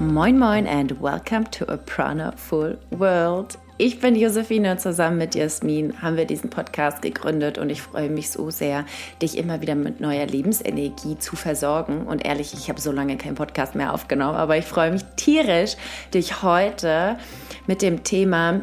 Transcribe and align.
Moin 0.00 0.38
Moin 0.38 0.66
and 0.66 0.98
welcome 0.98 1.44
to 1.50 1.70
a 1.70 1.76
Prana 1.76 2.32
Full 2.34 2.78
World. 2.90 3.58
Ich 3.76 4.00
bin 4.00 4.16
Josephine 4.16 4.72
und 4.72 4.80
zusammen 4.80 5.18
mit 5.18 5.34
Jasmin 5.34 6.00
haben 6.00 6.16
wir 6.16 6.24
diesen 6.24 6.48
Podcast 6.48 7.02
gegründet 7.02 7.58
und 7.58 7.68
ich 7.68 7.82
freue 7.82 8.08
mich 8.08 8.30
so 8.30 8.48
sehr, 8.48 8.86
dich 9.20 9.36
immer 9.36 9.60
wieder 9.60 9.74
mit 9.74 10.00
neuer 10.00 10.24
Lebensenergie 10.24 11.18
zu 11.18 11.36
versorgen. 11.36 12.06
Und 12.06 12.24
ehrlich, 12.24 12.54
ich 12.54 12.70
habe 12.70 12.80
so 12.80 12.92
lange 12.92 13.18
keinen 13.18 13.34
Podcast 13.34 13.74
mehr 13.74 13.92
aufgenommen, 13.92 14.36
aber 14.36 14.56
ich 14.56 14.64
freue 14.64 14.90
mich 14.90 15.04
tierisch, 15.16 15.76
dich 16.14 16.42
heute 16.42 17.18
mit 17.66 17.82
dem 17.82 18.02
Thema 18.02 18.62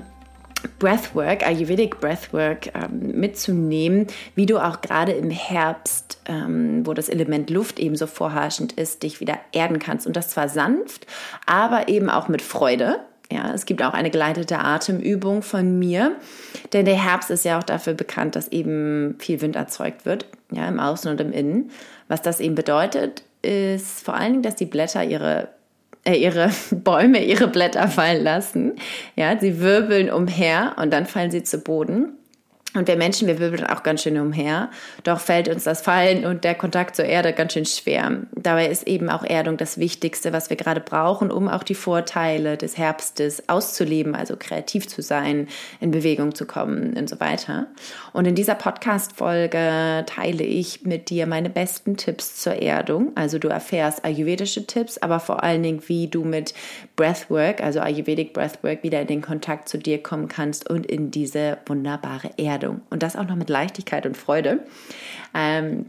Breathwork, 0.80 1.46
Ayurvedic 1.46 2.00
Breathwork 2.00 2.68
ähm, 2.76 3.20
mitzunehmen, 3.20 4.08
wie 4.36 4.46
du 4.46 4.58
auch 4.58 4.82
gerade 4.82 5.12
im 5.12 5.30
Herbst, 5.30 6.20
ähm, 6.26 6.86
wo 6.86 6.94
das 6.94 7.10
Element 7.10 7.50
Luft 7.50 7.80
eben 7.80 7.96
so 7.96 8.08
vorherrschend 8.08 8.74
ist, 8.74 9.04
dich 9.04 9.20
wieder 9.20 9.38
erden 9.52 9.80
kannst. 9.80 10.08
Und 10.08 10.16
das 10.16 10.30
zwar 10.30 10.50
sanft, 10.50 11.08
aber 11.46 11.88
eben 11.88 12.10
auch 12.10 12.28
mit 12.28 12.42
Freude. 12.42 13.00
Ja, 13.32 13.54
es 13.54 13.66
gibt 13.66 13.84
auch 13.84 13.94
eine 13.94 14.10
geleitete 14.10 14.60
Atemübung 14.60 15.42
von 15.42 15.78
mir, 15.78 16.16
denn 16.72 16.86
der 16.86 16.96
Herbst 16.96 17.30
ist 17.30 17.44
ja 17.44 17.60
auch 17.60 17.64
dafür 17.64 17.94
bekannt, 17.94 18.38
dass 18.38 18.48
eben 18.48 19.16
viel 19.20 19.42
Wind 19.42 19.58
erzeugt 19.58 20.06
wird, 20.06 20.28
ja, 20.52 20.66
im 20.68 20.80
Außen 20.80 21.12
und 21.12 21.20
im 21.20 21.34
Innen. 21.34 21.72
Was 22.08 22.22
das 22.22 22.40
eben 22.40 22.56
bedeutet, 22.56 23.24
ist 23.42 24.04
vor 24.06 24.14
allen 24.14 24.32
Dingen, 24.32 24.44
dass 24.44 24.56
die 24.56 24.66
Blätter 24.66 25.04
ihre 25.04 25.50
äh, 26.08 26.16
ihre 26.16 26.50
Bäume 26.72 27.24
ihre 27.24 27.48
Blätter 27.48 27.88
fallen 27.88 28.24
lassen. 28.24 28.76
Ja, 29.16 29.38
sie 29.40 29.60
wirbeln 29.60 30.10
umher 30.10 30.76
und 30.78 30.92
dann 30.92 31.06
fallen 31.06 31.32
sie 31.32 31.44
zu 31.44 31.60
Boden. 31.60 32.14
Und 32.74 32.88
wir 32.88 32.98
Menschen, 32.98 33.28
wir 33.28 33.40
wirbeln 33.40 33.66
auch 33.66 33.82
ganz 33.82 34.04
schön 34.04 34.20
umher. 34.20 34.70
Doch 35.04 35.20
fällt 35.20 35.48
uns 35.48 35.64
das 35.64 35.82
Fallen 35.82 36.26
und 36.26 36.44
der 36.44 36.54
Kontakt 36.54 36.98
zur 36.98 37.06
Erde 37.06 37.32
ganz 37.32 37.54
schön 37.54 37.66
schwer. 37.66 38.24
Dabei 38.36 38.68
ist 38.68 38.88
eben 38.88 39.10
auch 39.10 39.24
Erdung 39.24 39.56
das 39.56 39.78
Wichtigste, 39.78 40.34
was 40.34 40.50
wir 40.50 40.58
gerade 40.58 40.82
brauchen, 40.82 41.32
um 41.32 41.48
auch 41.48 41.64
die 41.64 41.76
Vorteile 41.76 42.58
des 42.58 42.78
Herbstes 42.78 43.48
auszuleben, 43.48 44.16
also 44.16 44.36
kreativ 44.38 44.88
zu 44.88 45.02
sein, 45.02 45.48
in 45.80 45.92
Bewegung 45.92 46.36
zu 46.36 46.46
kommen 46.46 46.96
und 46.98 47.10
so 47.10 47.22
weiter. 47.22 47.68
Und 48.12 48.26
in 48.26 48.36
dieser 48.36 48.56
Podcast-Folge 48.56 50.04
teile 50.06 50.44
ich 50.44 50.84
mit 50.84 51.10
dir 51.10 51.26
meine 51.26 51.50
besten 51.50 51.96
Tipps 51.96 52.36
zur 52.36 52.62
Erdung. 52.62 53.14
Also 53.16 53.40
du 53.40 53.48
erfährst 53.48 54.04
ayurvedische 54.04 54.68
Tipps, 54.68 54.98
aber 54.98 55.22
vor 55.22 55.42
allen 55.42 55.64
Dingen, 55.64 55.84
wie 55.88 56.10
du 56.10 56.26
mit 56.26 56.54
Breathwork, 56.98 57.64
also 57.64 57.80
Ayurvedic 57.80 58.34
Breathwork, 58.34 58.84
wieder 58.84 59.02
in 59.02 59.08
den 59.08 59.22
Kontakt 59.22 59.70
zu 59.70 59.78
dir 59.78 60.04
kommen 60.04 60.28
kannst 60.28 60.70
und 60.70 60.86
in 60.86 61.12
diese 61.12 61.60
wunderbare 61.66 62.32
Erdung. 62.38 62.57
Entscheidung. 62.58 62.82
Und 62.90 63.04
das 63.04 63.16
auch 63.16 63.28
noch 63.28 63.36
mit 63.36 63.50
Leichtigkeit 63.50 64.06
und 64.06 64.18
Freude. 64.18 64.60
Ähm, 65.34 65.88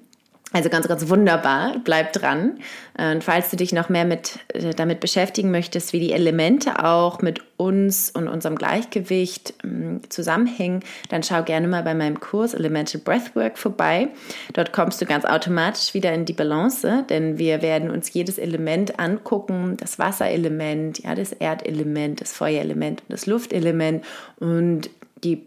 also 0.50 0.70
ganz, 0.70 0.88
ganz 0.88 1.10
wunderbar. 1.10 1.76
Bleib 1.84 2.14
dran. 2.14 2.58
Und 2.96 3.22
falls 3.22 3.50
du 3.50 3.56
dich 3.56 3.74
noch 3.74 3.90
mehr 3.90 4.06
mit, 4.06 4.38
äh, 4.54 4.70
damit 4.70 5.00
beschäftigen 5.00 5.50
möchtest, 5.50 5.92
wie 5.92 6.00
die 6.00 6.12
Elemente 6.12 6.82
auch 6.82 7.20
mit 7.20 7.42
uns 7.58 8.10
und 8.10 8.28
unserem 8.28 8.56
Gleichgewicht 8.56 9.52
ähm, 9.62 10.00
zusammenhängen, 10.08 10.80
dann 11.10 11.22
schau 11.22 11.42
gerne 11.42 11.68
mal 11.68 11.82
bei 11.82 11.92
meinem 11.92 12.18
Kurs 12.18 12.54
Elemental 12.54 12.98
Breathwork 12.98 13.58
vorbei. 13.58 14.08
Dort 14.54 14.72
kommst 14.72 15.02
du 15.02 15.04
ganz 15.04 15.26
automatisch 15.26 15.92
wieder 15.92 16.14
in 16.14 16.24
die 16.24 16.32
Balance, 16.32 17.04
denn 17.10 17.36
wir 17.36 17.60
werden 17.60 17.90
uns 17.90 18.14
jedes 18.14 18.38
Element 18.38 18.98
angucken, 18.98 19.76
das 19.76 19.98
Wasserelement, 19.98 21.00
ja, 21.00 21.14
das 21.14 21.32
Erdelement, 21.32 22.22
das 22.22 22.32
Feuerelement 22.32 23.02
und 23.02 23.12
das 23.12 23.26
Luftelement 23.26 24.02
und 24.38 24.88
die 25.24 25.46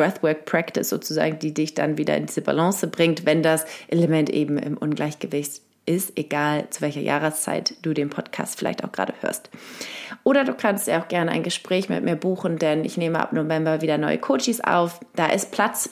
Breathwork 0.00 0.46
Practice 0.46 0.88
sozusagen, 0.88 1.38
die 1.40 1.52
dich 1.52 1.74
dann 1.74 1.98
wieder 1.98 2.16
in 2.16 2.24
diese 2.24 2.40
Balance 2.40 2.86
bringt, 2.86 3.26
wenn 3.26 3.42
das 3.42 3.66
Element 3.88 4.30
eben 4.30 4.56
im 4.56 4.78
Ungleichgewicht 4.78 5.60
ist, 5.84 6.16
egal 6.16 6.70
zu 6.70 6.80
welcher 6.80 7.02
Jahreszeit 7.02 7.74
du 7.82 7.92
den 7.92 8.08
Podcast 8.08 8.58
vielleicht 8.58 8.82
auch 8.82 8.92
gerade 8.92 9.12
hörst. 9.20 9.50
Oder 10.24 10.44
du 10.44 10.54
kannst 10.54 10.86
ja 10.86 11.02
auch 11.02 11.08
gerne 11.08 11.32
ein 11.32 11.42
Gespräch 11.42 11.90
mit 11.90 12.02
mir 12.02 12.16
buchen, 12.16 12.58
denn 12.58 12.82
ich 12.82 12.96
nehme 12.96 13.20
ab 13.20 13.34
November 13.34 13.82
wieder 13.82 13.98
neue 13.98 14.16
Coaches 14.16 14.64
auf. 14.64 15.00
Da 15.16 15.26
ist 15.26 15.52
Platz 15.52 15.90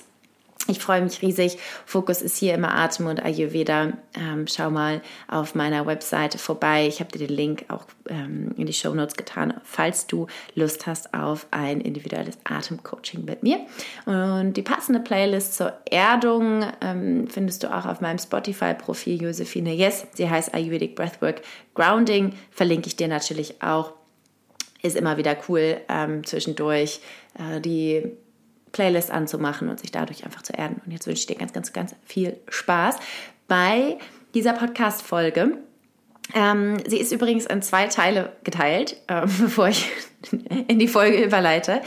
ich 0.68 0.78
freue 0.78 1.00
mich 1.00 1.22
riesig. 1.22 1.58
Fokus 1.86 2.20
ist 2.20 2.36
hier 2.36 2.54
immer 2.54 2.74
Atem 2.74 3.06
und 3.06 3.24
Ayurveda. 3.24 3.92
Ähm, 4.14 4.46
schau 4.46 4.70
mal 4.70 5.00
auf 5.26 5.54
meiner 5.54 5.86
Webseite 5.86 6.36
vorbei. 6.36 6.86
Ich 6.86 7.00
habe 7.00 7.10
dir 7.10 7.26
den 7.26 7.34
Link 7.34 7.64
auch 7.68 7.86
ähm, 8.08 8.52
in 8.56 8.66
die 8.66 8.74
Show 8.74 8.94
Notes 8.94 9.16
getan, 9.16 9.54
falls 9.64 10.06
du 10.06 10.26
Lust 10.54 10.86
hast 10.86 11.14
auf 11.14 11.46
ein 11.50 11.80
individuelles 11.80 12.36
Atemcoaching 12.44 13.24
mit 13.24 13.42
mir. 13.42 13.60
Und 14.04 14.54
die 14.54 14.62
passende 14.62 15.00
Playlist 15.00 15.54
zur 15.54 15.72
Erdung 15.90 16.64
ähm, 16.82 17.28
findest 17.28 17.62
du 17.62 17.74
auch 17.74 17.86
auf 17.86 18.02
meinem 18.02 18.18
Spotify-Profil 18.18 19.22
Josephine 19.22 19.72
Yes. 19.72 20.06
Sie 20.14 20.28
heißt 20.28 20.54
Ayurvedic 20.54 20.94
Breathwork 20.94 21.40
Grounding. 21.74 22.34
Verlinke 22.50 22.88
ich 22.88 22.96
dir 22.96 23.08
natürlich 23.08 23.62
auch. 23.62 23.92
Ist 24.82 24.96
immer 24.96 25.16
wieder 25.16 25.36
cool 25.48 25.78
ähm, 25.88 26.24
zwischendurch 26.24 27.00
äh, 27.38 27.60
die 27.60 28.12
Playlist 28.72 29.10
anzumachen 29.10 29.68
und 29.68 29.80
sich 29.80 29.90
dadurch 29.90 30.24
einfach 30.24 30.42
zu 30.42 30.52
erden. 30.52 30.80
Und 30.84 30.92
jetzt 30.92 31.06
wünsche 31.06 31.20
ich 31.20 31.26
dir 31.26 31.36
ganz, 31.36 31.52
ganz, 31.52 31.72
ganz 31.72 31.94
viel 32.04 32.38
Spaß 32.48 32.96
bei 33.46 33.98
dieser 34.34 34.52
Podcast-Folge. 34.52 35.58
Ähm, 36.34 36.76
sie 36.86 36.98
ist 36.98 37.12
übrigens 37.12 37.46
in 37.46 37.62
zwei 37.62 37.86
Teile 37.86 38.32
geteilt, 38.44 38.96
äh, 39.06 39.22
bevor 39.40 39.68
ich 39.68 39.90
in 40.68 40.78
die 40.78 40.88
Folge 40.88 41.22
überleite. 41.22 41.80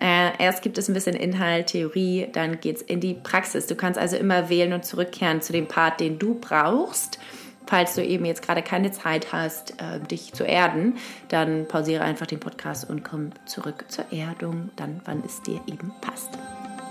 Äh, 0.00 0.30
erst 0.38 0.62
gibt 0.62 0.78
es 0.78 0.88
ein 0.88 0.94
bisschen 0.94 1.14
Inhalt, 1.14 1.68
Theorie, 1.68 2.28
dann 2.32 2.60
geht 2.60 2.76
es 2.76 2.82
in 2.82 3.00
die 3.00 3.14
Praxis. 3.14 3.66
Du 3.66 3.76
kannst 3.76 3.98
also 3.98 4.16
immer 4.16 4.48
wählen 4.48 4.72
und 4.72 4.84
zurückkehren 4.84 5.40
zu 5.40 5.52
dem 5.52 5.68
Part, 5.68 6.00
den 6.00 6.18
du 6.18 6.34
brauchst 6.34 7.20
Falls 7.66 7.94
du 7.94 8.04
eben 8.04 8.26
jetzt 8.26 8.42
gerade 8.42 8.62
keine 8.62 8.92
Zeit 8.92 9.32
hast, 9.32 9.80
äh, 9.80 9.98
dich 10.00 10.32
zu 10.34 10.44
erden, 10.44 10.98
dann 11.28 11.66
pausiere 11.66 12.04
einfach 12.04 12.26
den 12.26 12.40
Podcast 12.40 12.88
und 12.88 13.04
komm 13.04 13.30
zurück 13.46 13.86
zur 13.88 14.12
Erdung, 14.12 14.70
dann 14.76 15.00
wann 15.06 15.22
es 15.24 15.40
dir 15.42 15.60
eben 15.66 15.90
passt. 16.02 16.30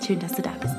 Schön, 0.05 0.19
dass 0.19 0.33
du 0.33 0.41
da 0.41 0.51
bist. 0.59 0.75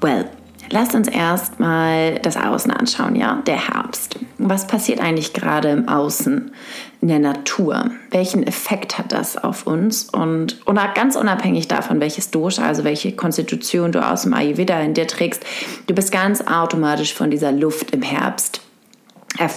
Well, 0.00 0.28
lass 0.70 0.94
uns 0.94 1.08
erstmal 1.08 2.16
das 2.16 2.36
Außen 2.36 2.70
anschauen, 2.72 3.16
ja, 3.16 3.40
der 3.46 3.68
Herbst. 3.68 4.18
Was 4.36 4.66
passiert 4.66 5.00
eigentlich 5.00 5.32
gerade 5.32 5.70
im 5.70 5.88
Außen? 5.88 6.52
In 7.04 7.08
der 7.08 7.18
Natur? 7.18 7.90
Welchen 8.10 8.46
Effekt 8.46 8.96
hat 8.96 9.12
das 9.12 9.36
auf 9.36 9.66
uns? 9.66 10.04
Und, 10.04 10.58
ganz 10.94 11.16
unabhängig 11.16 11.68
davon, 11.68 12.00
welches 12.00 12.30
Dosha, 12.30 12.66
also 12.66 12.82
welche 12.82 13.12
Konstitution 13.12 13.92
du 13.92 14.02
aus 14.02 14.22
dem 14.22 14.32
Ayurveda 14.32 14.80
in 14.80 14.94
dir 14.94 15.06
trägst, 15.06 15.44
du 15.86 15.94
bist 15.94 16.10
ganz 16.10 16.40
automatisch 16.40 17.12
von 17.12 17.30
dieser 17.30 17.52
Luft 17.52 17.90
im 17.90 18.00
Herbst 18.00 18.62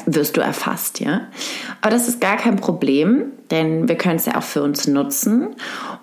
wirst 0.07 0.35
du 0.35 0.41
erfasst, 0.41 0.99
ja. 0.99 1.27
Aber 1.81 1.91
das 1.91 2.07
ist 2.07 2.19
gar 2.19 2.37
kein 2.37 2.55
Problem, 2.55 3.25
denn 3.51 3.87
wir 3.87 3.95
können 3.95 4.15
es 4.15 4.25
ja 4.25 4.35
auch 4.35 4.43
für 4.43 4.63
uns 4.63 4.87
nutzen 4.87 5.49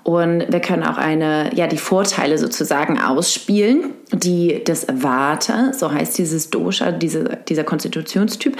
und 0.04 0.44
wir 0.48 0.60
können 0.60 0.84
auch 0.84 0.96
eine, 0.96 1.50
ja, 1.56 1.66
die 1.66 1.76
Vorteile 1.76 2.38
sozusagen 2.38 3.00
ausspielen, 3.00 3.90
die 4.12 4.62
das 4.64 4.86
Vata, 4.88 5.72
so 5.72 5.90
heißt 5.90 6.16
dieses 6.16 6.50
Dosha, 6.50 6.92
diese, 6.92 7.38
dieser 7.48 7.64
Konstitutionstyp, 7.64 8.56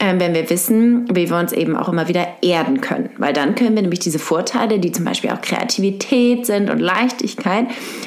wenn 0.00 0.32
wir 0.34 0.48
wissen, 0.48 1.06
wie 1.14 1.28
wir 1.28 1.36
uns 1.36 1.52
eben 1.52 1.76
auch 1.76 1.88
immer 1.88 2.08
wieder 2.08 2.26
erden 2.40 2.80
können. 2.80 3.10
Weil 3.18 3.34
dann 3.34 3.54
können 3.54 3.74
wir 3.74 3.82
nämlich 3.82 4.00
diese 4.00 4.18
Vorteile, 4.18 4.78
die 4.78 4.92
zum 4.92 5.04
Beispiel 5.04 5.30
auch 5.30 5.42
Kreativität 5.42 6.46
sind 6.46 6.70
und 6.70 6.78
Leichtigkeit, 6.78 7.66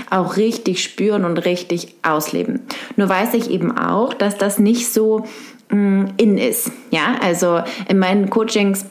auch 0.09 0.35
richtig 0.35 0.83
spüren 0.83 1.23
und 1.23 1.37
richtig 1.37 1.95
ausleben. 2.01 2.61
Nur 2.95 3.09
weiß 3.09 3.35
ich 3.35 3.51
eben 3.51 3.77
auch, 3.77 4.13
dass 4.13 4.37
das 4.37 4.57
nicht 4.57 4.91
so 4.91 5.25
mm, 5.69 6.05
in 6.17 6.37
ist. 6.39 6.71
Ja, 6.89 7.15
also 7.21 7.61
in 7.87 7.99
meinen 7.99 8.31
Coachings 8.31 8.85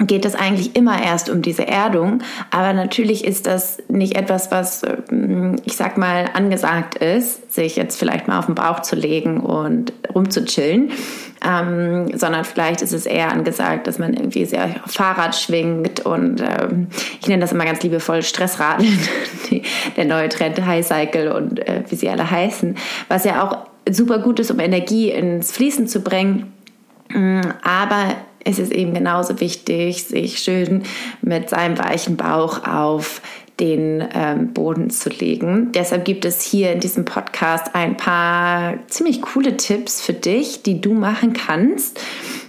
geht 0.00 0.24
es 0.24 0.34
eigentlich 0.34 0.76
immer 0.76 1.02
erst 1.02 1.28
um 1.28 1.42
diese 1.42 1.66
Erdung. 1.66 2.22
Aber 2.50 2.72
natürlich 2.72 3.24
ist 3.24 3.46
das 3.46 3.78
nicht 3.88 4.16
etwas, 4.16 4.50
was, 4.50 4.82
ähm, 5.10 5.56
ich 5.64 5.76
sag 5.76 5.98
mal, 5.98 6.26
angesagt 6.34 6.96
ist, 6.96 7.52
sich 7.52 7.76
jetzt 7.76 7.98
vielleicht 7.98 8.28
mal 8.28 8.38
auf 8.38 8.46
den 8.46 8.54
Bauch 8.54 8.80
zu 8.80 8.96
legen 8.96 9.40
und 9.40 9.92
rumzuchillen. 10.14 10.92
Ähm, 11.44 12.16
sondern 12.18 12.44
vielleicht 12.44 12.82
ist 12.82 12.92
es 12.92 13.06
eher 13.06 13.30
angesagt, 13.30 13.86
dass 13.86 14.00
man 14.00 14.12
irgendwie 14.12 14.44
sehr 14.44 14.70
Fahrrad 14.86 15.36
schwingt 15.36 16.04
und 16.04 16.40
ähm, 16.40 16.88
ich 17.20 17.28
nenne 17.28 17.40
das 17.40 17.52
immer 17.52 17.64
ganz 17.64 17.80
liebevoll 17.80 18.24
Stressradeln, 18.24 18.98
der 19.96 20.04
neue 20.04 20.28
Trend 20.30 20.66
High 20.66 20.84
Cycle 20.84 21.30
und 21.30 21.60
äh, 21.60 21.84
wie 21.88 21.94
sie 21.94 22.08
alle 22.08 22.28
heißen, 22.28 22.76
was 23.06 23.22
ja 23.22 23.44
auch 23.44 23.68
super 23.88 24.18
gut 24.18 24.40
ist, 24.40 24.50
um 24.50 24.58
Energie 24.58 25.12
ins 25.12 25.52
Fließen 25.52 25.86
zu 25.86 26.00
bringen. 26.00 26.52
Mm, 27.10 27.42
aber 27.62 28.16
ist 28.48 28.58
es 28.58 28.70
eben 28.70 28.94
genauso 28.94 29.40
wichtig, 29.40 30.04
sich 30.04 30.38
schön 30.38 30.82
mit 31.20 31.50
seinem 31.50 31.78
weichen 31.78 32.16
Bauch 32.16 32.66
auf 32.66 33.20
den 33.60 34.06
ähm, 34.14 34.52
Boden 34.52 34.88
zu 34.90 35.10
legen. 35.10 35.72
Deshalb 35.72 36.04
gibt 36.04 36.24
es 36.24 36.42
hier 36.42 36.72
in 36.72 36.80
diesem 36.80 37.04
Podcast 37.04 37.74
ein 37.74 37.96
paar 37.96 38.74
ziemlich 38.86 39.20
coole 39.20 39.56
Tipps 39.56 40.00
für 40.00 40.12
dich, 40.12 40.62
die 40.62 40.80
du 40.80 40.94
machen 40.94 41.32
kannst. 41.32 42.00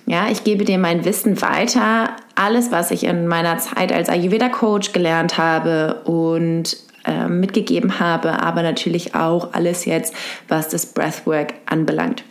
Ja, 0.05 0.29
ich 0.29 0.43
gebe 0.43 0.65
dir 0.65 0.77
mein 0.77 1.05
Wissen 1.05 1.41
weiter, 1.41 2.15
alles, 2.35 2.71
was 2.71 2.91
ich 2.91 3.03
in 3.03 3.27
meiner 3.27 3.57
Zeit 3.57 3.91
als 3.91 4.09
Ayurveda-Coach 4.09 4.93
gelernt 4.93 5.37
habe 5.37 6.01
und 6.05 6.77
äh, 7.05 7.27
mitgegeben 7.27 7.99
habe, 7.99 8.41
aber 8.41 8.61
natürlich 8.61 9.15
auch 9.15 9.53
alles 9.53 9.85
jetzt, 9.85 10.13
was 10.47 10.69
das 10.69 10.85
Breathwork 10.85 11.53
anbelangt. 11.65 12.23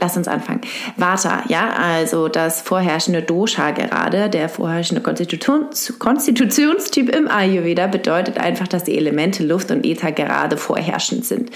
Lass 0.00 0.16
uns 0.16 0.26
anfangen. 0.26 0.60
Vata, 0.96 1.44
ja, 1.48 1.70
also 1.70 2.26
das 2.26 2.60
vorherrschende 2.60 3.22
Dosha 3.22 3.70
gerade, 3.70 4.28
der 4.28 4.48
vorherrschende 4.48 5.00
Konstitutions 5.00 5.94
Konstitutionstyp 6.00 7.14
im 7.14 7.28
Ayurveda 7.28 7.86
bedeutet 7.86 8.38
einfach, 8.38 8.66
dass 8.66 8.82
die 8.82 8.96
Elemente 8.96 9.44
Luft 9.44 9.70
und 9.70 9.86
Äther 9.86 10.10
gerade 10.10 10.56
vorherrschend 10.56 11.24
sind. 11.24 11.50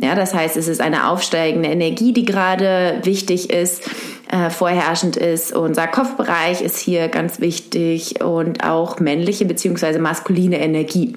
Ja, 0.00 0.14
das 0.14 0.32
heißt, 0.32 0.56
es 0.56 0.66
ist 0.66 0.80
eine 0.80 1.08
aufsteigende 1.08 1.68
Energie, 1.68 2.14
die 2.14 2.24
gerade 2.24 3.00
wichtig 3.02 3.50
ist, 3.50 3.88
äh, 4.30 4.48
vorherrschend 4.48 5.16
ist. 5.16 5.54
Unser 5.54 5.86
Kopfbereich 5.86 6.62
ist 6.62 6.78
hier 6.78 7.08
ganz 7.08 7.38
wichtig 7.40 8.24
und 8.24 8.64
auch 8.64 8.98
männliche 8.98 9.44
bzw. 9.44 9.98
maskuline 9.98 10.58
Energie. 10.58 11.16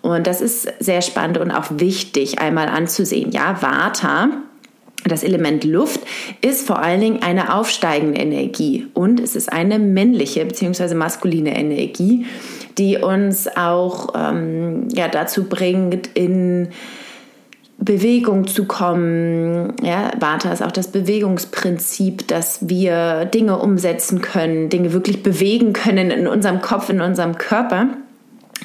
Und 0.00 0.26
das 0.26 0.40
ist 0.40 0.66
sehr 0.80 1.02
spannend 1.02 1.38
und 1.38 1.50
auch 1.50 1.66
wichtig 1.70 2.38
einmal 2.38 2.68
anzusehen. 2.68 3.32
Ja, 3.32 3.60
Vata 3.60 4.28
das 5.04 5.22
Element 5.22 5.64
Luft 5.64 6.00
ist 6.40 6.66
vor 6.66 6.80
allen 6.80 7.00
Dingen 7.00 7.22
eine 7.22 7.54
aufsteigende 7.54 8.20
Energie 8.20 8.86
und 8.94 9.20
es 9.20 9.36
ist 9.36 9.52
eine 9.52 9.78
männliche 9.78 10.44
bzw. 10.44 10.94
maskuline 10.94 11.56
Energie, 11.56 12.26
die 12.78 12.98
uns 12.98 13.48
auch 13.56 14.14
ähm, 14.16 14.88
ja, 14.92 15.08
dazu 15.08 15.44
bringt, 15.44 16.08
in 16.14 16.68
Bewegung 17.78 18.46
zu 18.46 18.64
kommen. 18.64 19.74
Ja, 19.82 20.10
Vata 20.18 20.52
ist 20.52 20.62
auch 20.62 20.72
das 20.72 20.88
Bewegungsprinzip, 20.88 22.26
dass 22.26 22.68
wir 22.68 23.26
Dinge 23.26 23.58
umsetzen 23.58 24.22
können, 24.22 24.70
Dinge 24.70 24.92
wirklich 24.92 25.22
bewegen 25.22 25.72
können 25.72 26.10
in 26.10 26.26
unserem 26.26 26.62
Kopf, 26.62 26.88
in 26.88 27.00
unserem 27.00 27.36
Körper. 27.36 27.88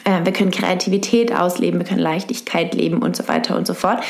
Äh, 0.05 0.23
wir 0.23 0.31
können 0.31 0.51
Kreativität 0.51 1.35
ausleben, 1.35 1.79
wir 1.79 1.87
können 1.87 1.99
Leichtigkeit 1.99 2.73
leben 2.73 3.01
und 3.01 3.15
so 3.15 3.27
weiter 3.27 3.57
und 3.57 3.67
so 3.67 3.73
fort. 3.73 4.01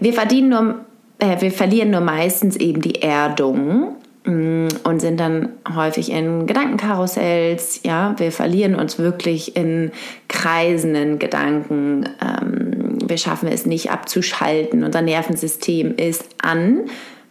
Wir 0.00 0.12
verdienen 0.12 0.48
nur 0.48 0.84
äh, 1.18 1.40
wir 1.40 1.50
verlieren 1.50 1.90
nur 1.90 2.00
meistens 2.00 2.56
eben 2.56 2.80
die 2.82 3.02
Erdung 3.02 3.96
mm, 4.24 4.68
und 4.84 5.00
sind 5.00 5.18
dann 5.18 5.50
häufig 5.74 6.10
in 6.10 6.46
Gedankenkarussells. 6.46 7.80
Ja, 7.84 8.14
wir 8.18 8.32
verlieren 8.32 8.74
uns 8.74 8.98
wirklich 8.98 9.56
in 9.56 9.92
kreisenden 10.28 11.18
Gedanken. 11.18 12.08
Ähm, 12.20 12.98
wir 13.08 13.18
schaffen 13.18 13.48
es 13.48 13.66
nicht 13.66 13.90
abzuschalten. 13.90 14.84
Unser 14.84 15.02
Nervensystem 15.02 15.94
ist 15.96 16.26
an. 16.42 16.82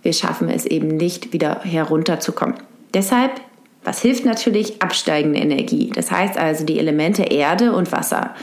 Wir 0.02 0.14
schaffen 0.14 0.50
es 0.50 0.66
eben 0.66 0.88
nicht 0.88 1.34
wieder 1.34 1.62
herunterzukommen. 1.64 2.56
Deshalb 2.94 3.42
was 3.86 4.02
hilft 4.02 4.26
natürlich? 4.26 4.82
Absteigende 4.82 5.40
Energie. 5.40 5.92
Das 5.94 6.10
heißt 6.10 6.38
also 6.38 6.66
die 6.66 6.80
Elemente 6.80 7.22
Erde 7.22 7.72
und 7.72 7.92
Wasser. 7.92 8.34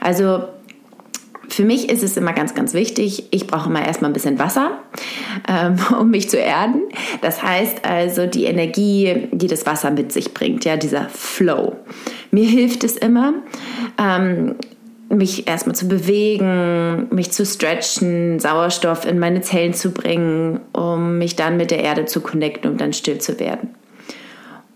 Also 0.00 0.44
für 1.48 1.64
mich 1.64 1.88
ist 1.88 2.02
es 2.02 2.16
immer 2.16 2.32
ganz, 2.32 2.54
ganz 2.54 2.74
wichtig, 2.74 3.24
ich 3.30 3.46
brauche 3.46 3.68
immer 3.68 3.84
erstmal 3.84 4.10
ein 4.10 4.14
bisschen 4.14 4.38
Wasser, 4.38 4.78
ähm, 5.48 5.76
um 6.00 6.10
mich 6.10 6.28
zu 6.30 6.38
erden. 6.38 6.82
Das 7.20 7.42
heißt 7.42 7.84
also 7.84 8.26
die 8.26 8.44
Energie, 8.44 9.28
die 9.32 9.46
das 9.46 9.66
Wasser 9.66 9.90
mit 9.90 10.12
sich 10.12 10.34
bringt, 10.34 10.64
ja, 10.64 10.76
dieser 10.76 11.08
Flow. 11.08 11.76
Mir 12.30 12.46
hilft 12.46 12.84
es 12.84 12.96
immer, 12.96 13.34
ähm, 13.98 14.56
mich 15.10 15.46
erstmal 15.46 15.74
zu 15.74 15.88
bewegen, 15.88 17.08
mich 17.10 17.32
zu 17.32 17.44
stretchen, 17.44 18.38
Sauerstoff 18.40 19.04
in 19.04 19.18
meine 19.18 19.42
Zellen 19.42 19.74
zu 19.74 19.90
bringen, 19.90 20.60
um 20.72 21.18
mich 21.18 21.36
dann 21.36 21.58
mit 21.58 21.70
der 21.70 21.80
Erde 21.80 22.06
zu 22.06 22.22
connecten, 22.22 22.70
um 22.70 22.78
dann 22.78 22.94
still 22.94 23.18
zu 23.18 23.38
werden. 23.38 23.74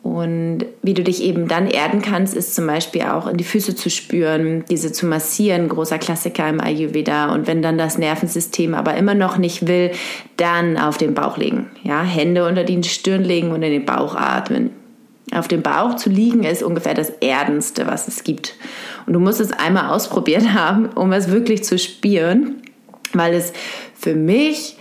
Und 0.06 0.66
wie 0.82 0.94
du 0.94 1.02
dich 1.02 1.20
eben 1.20 1.48
dann 1.48 1.66
erden 1.66 2.00
kannst, 2.00 2.36
ist 2.36 2.54
zum 2.54 2.68
Beispiel 2.68 3.02
auch 3.02 3.26
in 3.26 3.36
die 3.36 3.44
Füße 3.44 3.74
zu 3.74 3.90
spüren, 3.90 4.64
diese 4.70 4.92
zu 4.92 5.04
massieren, 5.04 5.68
großer 5.68 5.98
Klassiker 5.98 6.48
im 6.48 6.60
Ayurveda. 6.60 7.32
Und 7.32 7.48
wenn 7.48 7.60
dann 7.60 7.76
das 7.76 7.98
Nervensystem 7.98 8.74
aber 8.74 8.96
immer 8.96 9.14
noch 9.14 9.36
nicht 9.36 9.66
will, 9.66 9.90
dann 10.36 10.78
auf 10.78 10.96
den 10.96 11.14
Bauch 11.14 11.38
legen. 11.38 11.70
Ja, 11.82 12.04
Hände 12.04 12.46
unter 12.46 12.62
die 12.62 12.80
Stirn 12.84 13.24
legen 13.24 13.50
und 13.50 13.64
in 13.64 13.72
den 13.72 13.84
Bauch 13.84 14.14
atmen. 14.14 14.70
Auf 15.34 15.48
dem 15.48 15.62
Bauch 15.62 15.96
zu 15.96 16.08
liegen 16.08 16.44
ist 16.44 16.62
ungefähr 16.62 16.94
das 16.94 17.10
Erdenste, 17.10 17.88
was 17.88 18.06
es 18.06 18.22
gibt. 18.22 18.54
Und 19.06 19.12
du 19.14 19.18
musst 19.18 19.40
es 19.40 19.50
einmal 19.50 19.90
ausprobiert 19.90 20.52
haben, 20.54 20.86
um 20.90 21.12
es 21.12 21.32
wirklich 21.32 21.64
zu 21.64 21.80
spüren, 21.80 22.62
weil 23.12 23.34
es 23.34 23.52
für 23.98 24.14
mich 24.14 24.76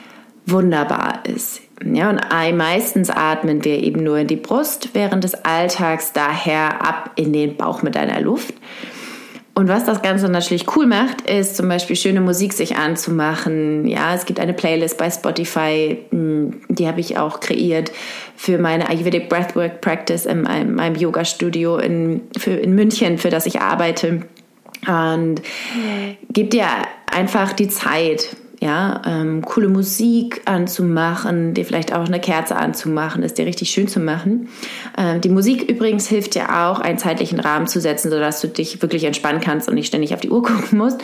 wunderbar 0.45 1.24
ist. 1.25 1.62
Ja, 1.83 2.10
und 2.10 2.22
meistens 2.57 3.10
atmen 3.10 3.66
wir 3.66 3.83
eben 3.83 4.04
nur 4.04 4.18
in 4.18 4.27
die 4.27 4.38
Brust 4.38 4.89
während 4.94 5.24
des 5.24 5.33
Alltags, 5.33 6.13
daher 6.13 6.81
ab 6.81 7.12
in 7.16 7.33
den 7.33 7.57
Bauch 7.57 7.81
mit 7.81 7.98
einer 7.98 8.22
Luft. 8.22 8.54
Und 9.57 9.69
was 9.69 9.86
das 9.86 10.01
Ganze 10.01 10.27
natürlich 10.27 10.75
cool 10.75 10.86
macht, 10.86 11.22
ist 11.22 11.56
zum 11.56 11.69
Beispiel 11.69 11.95
schöne 11.95 12.19
Musik 12.19 12.51
sich 12.51 12.75
anzumachen. 12.75 13.88
Ja, 13.88 14.13
es 14.13 14.25
gibt 14.25 14.42
eine 14.42 14.54
Playlist 14.54 14.98
bei 14.98 15.10
Spotify, 15.10 15.98
hm, 16.10 16.62
die 16.68 16.88
habe 16.88 17.00
ich 17.00 17.18
auch 17.18 17.39
kreiert 17.39 17.89
für 18.36 18.57
meine 18.57 18.89
Ayurvedic 18.89 19.30
Breathwork 19.30 19.80
Practice 19.80 20.25
in 20.25 20.42
meinem, 20.42 20.95
Yoga-Studio 20.95 21.77
in, 21.77 22.22
in 22.45 22.75
München, 22.75 23.18
für 23.18 23.30
das 23.30 23.45
ich 23.45 23.62
arbeite. 23.62 24.24
Und 24.88 25.42
gib 26.30 26.51
dir 26.51 26.68
einfach 27.10 27.54
die 27.54 27.69
Zeit, 27.69 28.36
ja, 28.62 29.02
ähm, 29.06 29.42
coole 29.44 29.68
Musik 29.68 30.42
anzumachen, 30.46 31.54
dir 31.54 31.66
vielleicht 31.66 31.94
auch 31.94 32.06
eine 32.06 32.19
Kerze 32.19 32.56
anzumachen, 32.56 33.24
es 33.24 33.34
dir 33.34 33.46
richtig 33.46 33.69
schön 33.69 33.88
zu 33.88 34.00
machen. 34.00 34.50
Ähm, 34.98 35.22
die 35.22 35.30
Musik 35.30 35.69
übrigens 35.69 36.07
hilft 36.07 36.36
dir 36.36 36.50
auch, 36.50 36.80
einen 36.80 36.98
zeitlichen 36.98 37.40
Rahmen 37.40 37.68
zu 37.68 37.81
setzen, 37.81 38.10
sodass 38.10 38.42
du 38.42 38.48
dich 38.48 38.81
wirklich 38.81 39.04
entspannen 39.04 39.42
kannst 39.42 39.68
und 39.68 39.75
nicht 39.75 39.88
ständig 39.88 40.13
auf 40.13 40.22
die 40.22 40.30
Uhr 40.30 40.44
gucken 40.44 40.78
musst. 40.78 41.02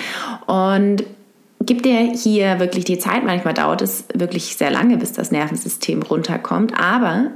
Und 0.48 1.04
gib 1.66 1.84
dir 1.84 2.12
hier 2.14 2.60
wirklich 2.60 2.86
die 2.86 2.98
Zeit. 2.98 3.24
Manchmal 3.24 3.54
dauert 3.54 3.82
es 3.82 4.06
wirklich 4.14 4.56
sehr 4.56 4.72
lange, 4.72 4.98
bis 4.98 5.14
das 5.14 5.32
Nervensystem 5.32 6.02
runterkommt. 6.02 6.74
Aber 6.80 7.28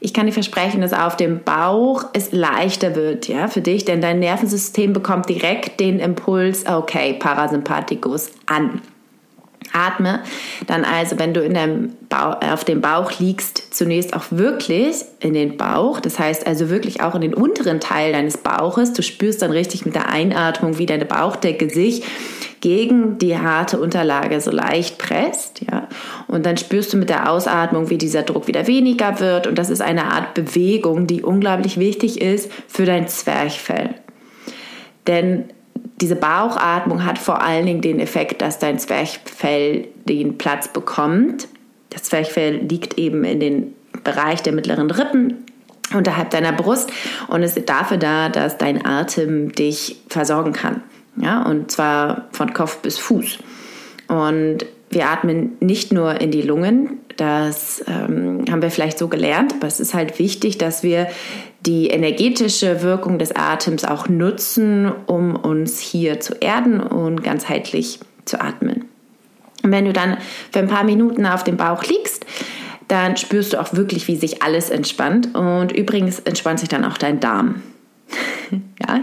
ich 0.00 0.12
kann 0.12 0.26
dir 0.26 0.32
versprechen, 0.32 0.80
dass 0.80 0.92
auf 0.92 1.16
dem 1.16 1.42
Bauch 1.42 2.04
es 2.12 2.32
leichter 2.32 2.94
wird, 2.94 3.26
ja, 3.28 3.48
für 3.48 3.62
dich, 3.62 3.84
denn 3.84 4.00
dein 4.00 4.18
Nervensystem 4.18 4.92
bekommt 4.92 5.28
direkt 5.28 5.80
den 5.80 5.98
Impuls, 5.98 6.66
okay, 6.66 7.14
Parasympathikus 7.18 8.30
an. 8.46 8.82
Atme 9.72 10.22
dann 10.66 10.84
also, 10.84 11.18
wenn 11.18 11.34
du 11.34 11.40
in 11.42 11.54
deinem 11.54 11.92
äh, 12.10 12.52
auf 12.52 12.64
dem 12.64 12.80
Bauch 12.80 13.18
liegst, 13.18 13.74
zunächst 13.74 14.14
auch 14.14 14.24
wirklich 14.30 15.04
in 15.20 15.34
den 15.34 15.56
Bauch. 15.56 16.00
Das 16.00 16.18
heißt 16.18 16.46
also 16.46 16.70
wirklich 16.70 17.02
auch 17.02 17.14
in 17.14 17.22
den 17.22 17.34
unteren 17.34 17.80
Teil 17.80 18.12
deines 18.12 18.38
Bauches. 18.38 18.92
Du 18.92 19.02
spürst 19.02 19.42
dann 19.42 19.50
richtig 19.50 19.84
mit 19.84 19.94
der 19.94 20.08
Einatmung, 20.08 20.78
wie 20.78 20.86
deine 20.86 21.04
Bauchdecke 21.04 21.70
sich 21.70 22.04
gegen 22.60 23.18
die 23.18 23.36
harte 23.36 23.78
Unterlage 23.78 24.40
so 24.40 24.50
leicht 24.50 24.96
presst, 24.96 25.60
ja. 25.70 25.86
Und 26.28 26.46
dann 26.46 26.56
spürst 26.56 26.94
du 26.94 26.96
mit 26.96 27.10
der 27.10 27.30
Ausatmung, 27.30 27.90
wie 27.90 27.98
dieser 27.98 28.22
Druck 28.22 28.46
wieder 28.46 28.66
weniger 28.66 29.20
wird. 29.20 29.46
Und 29.46 29.58
das 29.58 29.68
ist 29.68 29.82
eine 29.82 30.06
Art 30.06 30.32
Bewegung, 30.32 31.06
die 31.06 31.22
unglaublich 31.22 31.78
wichtig 31.78 32.22
ist 32.22 32.50
für 32.66 32.86
dein 32.86 33.06
Zwerchfell. 33.06 33.90
Denn 35.06 35.50
diese 36.00 36.16
Bauchatmung 36.16 37.04
hat 37.04 37.18
vor 37.18 37.42
allen 37.42 37.66
Dingen 37.66 37.80
den 37.80 38.00
Effekt, 38.00 38.42
dass 38.42 38.58
dein 38.58 38.78
Zwerchfell 38.78 39.88
den 40.04 40.38
Platz 40.38 40.68
bekommt. 40.68 41.48
Das 41.90 42.04
Zwerchfell 42.04 42.56
liegt 42.56 42.98
eben 42.98 43.24
in 43.24 43.40
den 43.40 43.74
Bereich 44.02 44.42
der 44.42 44.52
mittleren 44.52 44.90
Rippen 44.90 45.44
unterhalb 45.94 46.30
deiner 46.30 46.52
Brust 46.52 46.90
und 47.28 47.42
ist 47.42 47.60
dafür 47.68 47.98
da, 47.98 48.28
dass 48.28 48.58
dein 48.58 48.84
Atem 48.84 49.52
dich 49.52 50.00
versorgen 50.08 50.52
kann. 50.52 50.82
Ja, 51.16 51.42
und 51.42 51.70
zwar 51.70 52.28
von 52.32 52.52
Kopf 52.52 52.78
bis 52.78 52.98
Fuß. 52.98 53.38
Und 54.08 54.66
wir 54.90 55.08
atmen 55.08 55.56
nicht 55.60 55.92
nur 55.92 56.20
in 56.20 56.30
die 56.30 56.42
Lungen, 56.42 56.98
das 57.16 57.84
ähm, 57.86 58.44
haben 58.50 58.62
wir 58.62 58.70
vielleicht 58.70 58.98
so 58.98 59.08
gelernt, 59.08 59.54
aber 59.54 59.66
es 59.66 59.80
ist 59.80 59.94
halt 59.94 60.18
wichtig, 60.18 60.58
dass 60.58 60.82
wir 60.82 61.06
die 61.66 61.88
energetische 61.88 62.82
Wirkung 62.82 63.18
des 63.18 63.34
Atems 63.34 63.84
auch 63.84 64.08
nutzen, 64.08 64.92
um 65.06 65.34
uns 65.36 65.80
hier 65.80 66.20
zu 66.20 66.34
erden 66.34 66.80
und 66.80 67.22
ganzheitlich 67.22 68.00
zu 68.24 68.40
atmen. 68.40 68.84
Und 69.62 69.72
wenn 69.72 69.86
du 69.86 69.92
dann 69.92 70.18
für 70.52 70.58
ein 70.58 70.68
paar 70.68 70.84
Minuten 70.84 71.26
auf 71.26 71.42
dem 71.42 71.56
Bauch 71.56 71.84
liegst, 71.84 72.26
dann 72.88 73.16
spürst 73.16 73.54
du 73.54 73.60
auch 73.60 73.72
wirklich, 73.72 74.08
wie 74.08 74.16
sich 74.16 74.42
alles 74.42 74.68
entspannt. 74.68 75.34
Und 75.34 75.72
übrigens 75.72 76.18
entspannt 76.20 76.60
sich 76.60 76.68
dann 76.68 76.84
auch 76.84 76.98
dein 76.98 77.18
Darm. 77.18 77.62
ja, 78.80 79.00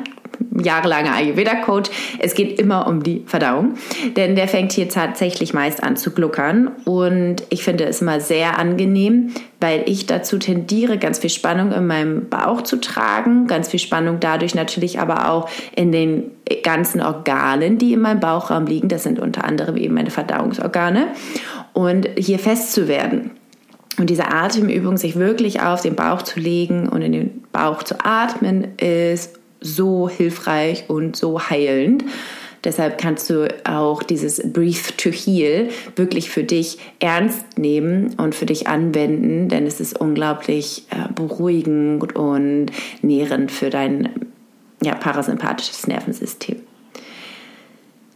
jahrelanger 0.57 1.13
Ayurveda-Coach. 1.13 1.89
Es 2.19 2.33
geht 2.33 2.59
immer 2.59 2.87
um 2.87 3.03
die 3.03 3.23
Verdauung, 3.25 3.75
denn 4.15 4.35
der 4.35 4.47
fängt 4.47 4.71
hier 4.71 4.89
tatsächlich 4.89 5.53
meist 5.53 5.83
an 5.83 5.95
zu 5.95 6.11
gluckern 6.11 6.71
und 6.85 7.43
ich 7.49 7.63
finde 7.63 7.85
es 7.85 8.01
immer 8.01 8.19
sehr 8.19 8.57
angenehm, 8.59 9.31
weil 9.59 9.83
ich 9.85 10.05
dazu 10.05 10.37
tendiere, 10.37 10.97
ganz 10.97 11.19
viel 11.19 11.29
Spannung 11.29 11.71
in 11.71 11.87
meinem 11.87 12.29
Bauch 12.29 12.61
zu 12.61 12.77
tragen, 12.79 13.47
ganz 13.47 13.69
viel 13.69 13.79
Spannung 13.79 14.19
dadurch 14.19 14.55
natürlich 14.55 14.99
aber 14.99 15.29
auch 15.29 15.49
in 15.75 15.91
den 15.91 16.31
ganzen 16.63 17.01
Organen, 17.01 17.77
die 17.77 17.93
in 17.93 18.01
meinem 18.01 18.19
Bauchraum 18.19 18.65
liegen. 18.65 18.89
Das 18.89 19.03
sind 19.03 19.19
unter 19.19 19.45
anderem 19.45 19.77
eben 19.77 19.93
meine 19.93 20.11
Verdauungsorgane 20.11 21.07
und 21.73 22.07
hier 22.17 22.39
fest 22.39 22.73
zu 22.73 22.87
werden. 22.87 23.31
Und 23.97 24.09
diese 24.09 24.31
Atemübung, 24.31 24.97
sich 24.97 25.15
wirklich 25.15 25.61
auf 25.61 25.81
den 25.81 25.95
Bauch 25.95 26.21
zu 26.21 26.39
legen 26.39 26.87
und 26.87 27.01
in 27.01 27.11
den 27.11 27.43
Bauch 27.51 27.83
zu 27.83 27.95
atmen, 28.03 28.69
ist 28.77 29.40
so 29.61 30.09
hilfreich 30.09 30.85
und 30.89 31.15
so 31.15 31.39
heilend. 31.39 32.03
Deshalb 32.63 32.99
kannst 32.99 33.29
du 33.29 33.47
auch 33.63 34.03
dieses 34.03 34.41
Breathe 34.53 34.95
to 34.97 35.09
Heal 35.09 35.69
wirklich 35.95 36.29
für 36.29 36.43
dich 36.43 36.77
ernst 36.99 37.57
nehmen 37.57 38.13
und 38.17 38.35
für 38.35 38.45
dich 38.45 38.67
anwenden, 38.67 39.49
denn 39.49 39.65
es 39.65 39.79
ist 39.79 39.99
unglaublich 39.99 40.85
äh, 40.91 41.11
beruhigend 41.13 42.15
und 42.15 42.67
nährend 43.01 43.51
für 43.51 43.71
dein 43.71 44.09
ja, 44.83 44.93
parasympathisches 44.93 45.87
Nervensystem. 45.87 46.57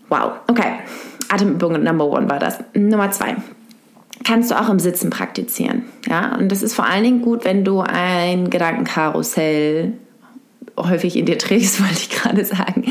Wow, 0.09 0.33
okay. 0.47 0.79
Atemübung 1.29 1.81
Number 1.81 2.05
One 2.05 2.29
war 2.29 2.37
das. 2.37 2.59
Nummer 2.75 3.09
zwei 3.09 3.35
kannst 4.23 4.51
du 4.51 4.59
auch 4.59 4.69
im 4.69 4.79
Sitzen 4.79 5.09
praktizieren. 5.09 5.83
Ja, 6.07 6.35
und 6.35 6.51
das 6.51 6.63
ist 6.63 6.73
vor 6.73 6.85
allen 6.85 7.03
Dingen 7.03 7.21
gut, 7.21 7.45
wenn 7.45 7.63
du 7.63 7.81
ein 7.81 8.49
Gedankenkarussell 8.49 9.93
häufig 10.77 11.15
in 11.17 11.25
dir 11.25 11.37
trägst, 11.37 11.79
wollte 11.81 11.93
ich 11.93 12.09
gerade 12.09 12.45
sagen. 12.45 12.85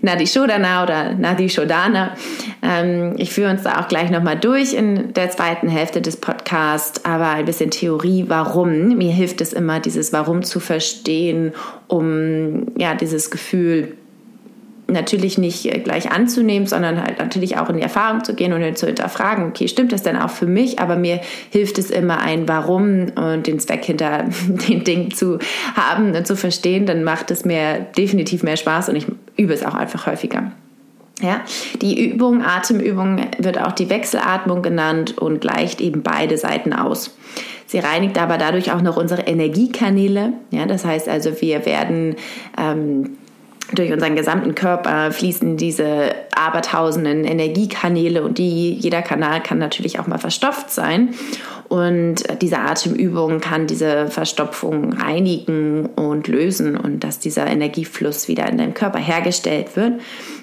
Nadi 0.00 0.26
Shodana 0.26 0.82
oder 0.82 1.14
Nadi 1.14 1.48
Shodana. 1.48 2.16
Ähm, 2.62 3.14
ich 3.18 3.32
führe 3.32 3.50
uns 3.50 3.62
da 3.62 3.80
auch 3.80 3.88
gleich 3.88 4.10
nochmal 4.10 4.38
durch 4.38 4.74
in 4.74 5.12
der 5.14 5.30
zweiten 5.30 5.68
Hälfte 5.68 6.00
des 6.00 6.16
Podcasts, 6.16 7.04
aber 7.04 7.28
ein 7.30 7.44
bisschen 7.44 7.70
Theorie, 7.70 8.24
warum. 8.28 8.96
Mir 8.96 9.12
hilft 9.12 9.40
es 9.40 9.52
immer, 9.52 9.80
dieses 9.80 10.12
Warum 10.12 10.42
zu 10.42 10.60
verstehen, 10.60 11.52
um 11.88 12.66
ja 12.76 12.94
dieses 12.94 13.30
Gefühl 13.30 13.96
natürlich 14.92 15.38
nicht 15.38 15.66
äh, 15.66 15.78
gleich 15.78 16.10
anzunehmen, 16.10 16.66
sondern 16.66 17.02
halt 17.02 17.18
natürlich 17.18 17.58
auch 17.58 17.68
in 17.68 17.76
die 17.76 17.82
Erfahrung 17.82 18.24
zu 18.24 18.34
gehen 18.34 18.52
und 18.52 18.78
zu 18.78 18.86
hinterfragen, 18.86 19.46
okay, 19.46 19.68
stimmt 19.68 19.92
das 19.92 20.02
denn 20.02 20.16
auch 20.16 20.30
für 20.30 20.46
mich? 20.46 20.78
Aber 20.78 20.96
mir 20.96 21.20
hilft 21.50 21.78
es 21.78 21.90
immer 21.90 22.20
ein 22.20 22.48
Warum 22.48 23.06
und 23.14 23.46
den 23.46 23.58
Zweck 23.58 23.84
hinter 23.84 24.24
den 24.68 24.84
Dingen 24.84 25.10
zu 25.10 25.38
haben 25.74 26.14
und 26.14 26.26
zu 26.26 26.36
verstehen, 26.36 26.86
dann 26.86 27.04
macht 27.04 27.30
es 27.30 27.44
mir 27.44 27.86
definitiv 27.96 28.42
mehr 28.42 28.56
Spaß 28.56 28.88
und 28.88 28.96
ich 28.96 29.06
übe 29.36 29.52
es 29.52 29.64
auch 29.64 29.74
einfach 29.74 30.06
häufiger. 30.06 30.52
Ja, 31.20 31.40
die 31.80 32.08
Übung, 32.08 32.42
Atemübung 32.42 33.20
wird 33.38 33.60
auch 33.60 33.72
die 33.72 33.88
Wechselatmung 33.88 34.62
genannt 34.62 35.18
und 35.18 35.40
gleicht 35.40 35.80
eben 35.80 36.02
beide 36.02 36.36
Seiten 36.36 36.72
aus. 36.72 37.16
Sie 37.66 37.78
reinigt 37.78 38.18
aber 38.18 38.38
dadurch 38.38 38.72
auch 38.72 38.82
noch 38.82 38.96
unsere 38.96 39.22
Energiekanäle. 39.22 40.32
Ja, 40.50 40.66
das 40.66 40.84
heißt 40.84 41.08
also, 41.08 41.40
wir 41.40 41.64
werden 41.64 42.16
ähm, 42.58 43.16
durch 43.74 43.92
unseren 43.92 44.16
gesamten 44.16 44.54
Körper 44.54 45.12
fließen 45.12 45.56
diese 45.56 46.14
abertausenden 46.34 47.24
Energiekanäle 47.24 48.22
und 48.22 48.38
die, 48.38 48.72
jeder 48.74 49.02
Kanal 49.02 49.42
kann 49.42 49.58
natürlich 49.58 49.98
auch 49.98 50.06
mal 50.06 50.18
verstopft 50.18 50.70
sein. 50.70 51.14
Und 51.68 52.24
diese 52.42 52.58
Atemübung 52.58 53.40
kann 53.40 53.66
diese 53.66 54.08
Verstopfung 54.08 54.92
reinigen 54.92 55.86
und 55.86 56.28
lösen 56.28 56.76
und 56.76 57.02
dass 57.02 57.18
dieser 57.18 57.46
Energiefluss 57.46 58.28
wieder 58.28 58.46
in 58.48 58.58
deinem 58.58 58.74
Körper 58.74 58.98
hergestellt 58.98 59.74
wird. 59.74 59.94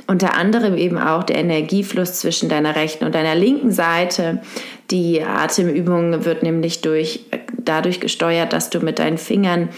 Unter 0.07 0.35
anderem 0.35 0.75
eben 0.75 0.97
auch 0.97 1.23
der 1.23 1.37
Energiefluss 1.37 2.13
zwischen 2.13 2.49
deiner 2.49 2.75
rechten 2.75 3.05
und 3.05 3.13
deiner 3.13 3.35
linken 3.35 3.71
Seite. 3.71 4.41
Die 4.89 5.21
Atemübung 5.21 6.25
wird 6.25 6.41
nämlich 6.41 6.81
durch, 6.81 7.25
dadurch 7.59 7.99
gesteuert, 7.99 8.51
dass 8.51 8.71
du 8.71 8.79
mit 8.79 8.97
deinen 8.97 9.19
Fingern 9.19 9.69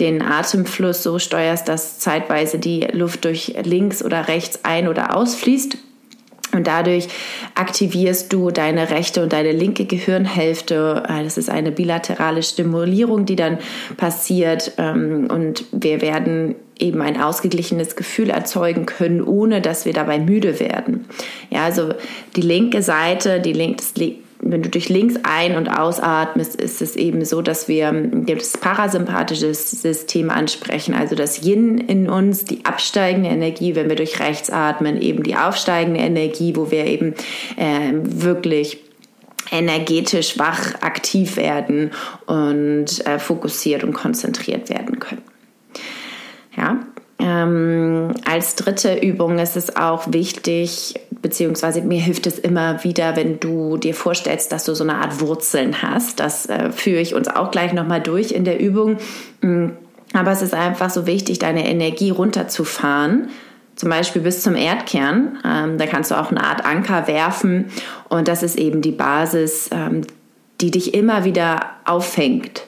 den 0.00 0.22
Atemfluss 0.22 1.02
so 1.02 1.18
steuerst, 1.18 1.68
dass 1.68 1.98
zeitweise 1.98 2.58
die 2.58 2.80
Luft 2.92 3.24
durch 3.24 3.54
links 3.62 4.04
oder 4.04 4.28
rechts 4.28 4.60
ein- 4.64 4.88
oder 4.88 5.16
ausfließt. 5.16 5.78
Und 6.54 6.66
dadurch 6.66 7.08
aktivierst 7.54 8.32
du 8.32 8.50
deine 8.50 8.90
rechte 8.90 9.22
und 9.22 9.34
deine 9.34 9.52
linke 9.52 9.84
Gehirnhälfte. 9.84 11.02
Äh, 11.06 11.22
das 11.22 11.36
ist 11.36 11.50
eine 11.50 11.70
bilaterale 11.70 12.42
Stimulierung, 12.42 13.26
die 13.26 13.36
dann 13.36 13.58
passiert. 13.98 14.72
Ähm, 14.78 15.28
und 15.30 15.66
wir 15.72 16.00
werden 16.00 16.54
eben 16.78 17.02
ein 17.02 17.20
ausgeglichenes 17.20 17.96
Gefühl 17.96 18.30
erzeugen 18.30 18.86
können, 18.86 19.20
ohne 19.20 19.60
dass 19.60 19.84
wir 19.84 19.92
dabei 19.92 20.18
müde 20.18 20.58
werden. 20.58 21.04
Ja, 21.50 21.64
also 21.64 21.94
die 22.36 22.40
linke 22.40 22.82
Seite, 22.82 23.40
die 23.40 23.52
linke, 23.52 23.82
wenn 24.40 24.62
du 24.62 24.68
durch 24.68 24.88
links 24.88 25.16
ein- 25.24 25.56
und 25.56 25.68
ausatmest, 25.68 26.56
ist 26.56 26.80
es 26.80 26.96
eben 26.96 27.24
so, 27.24 27.42
dass 27.42 27.68
wir 27.68 27.92
das 27.92 28.56
parasympathische 28.56 29.52
System 29.52 30.30
ansprechen, 30.30 30.94
also 30.94 31.14
das 31.14 31.42
Yin 31.42 31.78
in 31.78 32.08
uns, 32.08 32.44
die 32.44 32.64
absteigende 32.64 33.30
Energie, 33.30 33.74
wenn 33.74 33.88
wir 33.88 33.96
durch 33.96 34.20
rechts 34.20 34.50
atmen, 34.50 35.00
eben 35.00 35.22
die 35.22 35.36
aufsteigende 35.36 36.00
Energie, 36.00 36.54
wo 36.56 36.70
wir 36.70 36.86
eben 36.86 37.14
äh, 37.56 37.92
wirklich 37.92 38.78
energetisch 39.50 40.38
wach 40.38 40.74
aktiv 40.82 41.36
werden 41.36 41.90
und 42.26 43.06
äh, 43.06 43.18
fokussiert 43.18 43.82
und 43.82 43.92
konzentriert 43.92 44.68
werden 44.68 44.98
können. 44.98 45.22
Ja, 46.56 46.80
ähm, 47.28 48.14
als 48.24 48.54
dritte 48.54 48.94
Übung 48.94 49.38
ist 49.38 49.56
es 49.56 49.76
auch 49.76 50.10
wichtig, 50.10 50.94
beziehungsweise 51.20 51.82
mir 51.82 52.00
hilft 52.00 52.26
es 52.26 52.38
immer 52.38 52.82
wieder, 52.84 53.16
wenn 53.16 53.38
du 53.38 53.76
dir 53.76 53.94
vorstellst, 53.94 54.50
dass 54.50 54.64
du 54.64 54.74
so 54.74 54.82
eine 54.82 54.94
Art 54.94 55.20
Wurzeln 55.20 55.82
hast. 55.82 56.20
Das 56.20 56.46
äh, 56.46 56.72
führe 56.72 57.02
ich 57.02 57.14
uns 57.14 57.28
auch 57.28 57.50
gleich 57.50 57.74
nochmal 57.74 58.00
durch 58.00 58.32
in 58.32 58.44
der 58.44 58.58
Übung. 58.58 58.96
Mm, 59.42 59.68
aber 60.14 60.30
es 60.30 60.40
ist 60.40 60.54
einfach 60.54 60.88
so 60.88 61.06
wichtig, 61.06 61.38
deine 61.38 61.68
Energie 61.68 62.10
runterzufahren. 62.10 63.28
Zum 63.76 63.90
Beispiel 63.90 64.22
bis 64.22 64.42
zum 64.42 64.56
Erdkern. 64.56 65.38
Ähm, 65.44 65.76
da 65.76 65.86
kannst 65.86 66.10
du 66.10 66.14
auch 66.14 66.30
eine 66.30 66.42
Art 66.42 66.64
Anker 66.64 67.08
werfen. 67.08 67.66
Und 68.08 68.26
das 68.26 68.42
ist 68.42 68.58
eben 68.58 68.80
die 68.80 68.92
Basis, 68.92 69.68
ähm, 69.70 70.00
die 70.62 70.70
dich 70.70 70.94
immer 70.94 71.24
wieder 71.24 71.60
auffängt. 71.84 72.62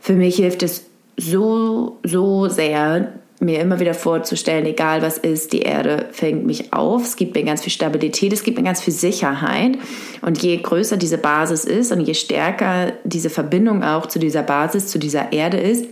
Für 0.00 0.14
mich 0.14 0.36
hilft 0.36 0.62
es 0.62 0.86
so, 1.18 1.98
so 2.02 2.48
sehr, 2.48 3.12
mir 3.40 3.60
immer 3.60 3.80
wieder 3.80 3.94
vorzustellen, 3.94 4.66
egal 4.66 5.00
was 5.00 5.16
ist, 5.16 5.54
die 5.54 5.62
Erde 5.62 6.06
fängt 6.12 6.44
mich 6.44 6.72
auf. 6.74 7.04
Es 7.04 7.16
gibt 7.16 7.34
mir 7.34 7.42
ganz 7.42 7.62
viel 7.62 7.72
Stabilität, 7.72 8.32
es 8.32 8.42
gibt 8.42 8.58
mir 8.58 8.64
ganz 8.64 8.82
viel 8.82 8.92
Sicherheit. 8.92 9.78
Und 10.20 10.42
je 10.42 10.58
größer 10.58 10.98
diese 10.98 11.16
Basis 11.16 11.64
ist 11.64 11.90
und 11.90 12.00
je 12.00 12.14
stärker 12.14 12.92
diese 13.04 13.30
Verbindung 13.30 13.82
auch 13.82 14.06
zu 14.06 14.18
dieser 14.18 14.42
Basis, 14.42 14.88
zu 14.88 14.98
dieser 14.98 15.32
Erde 15.32 15.56
ist, 15.56 15.86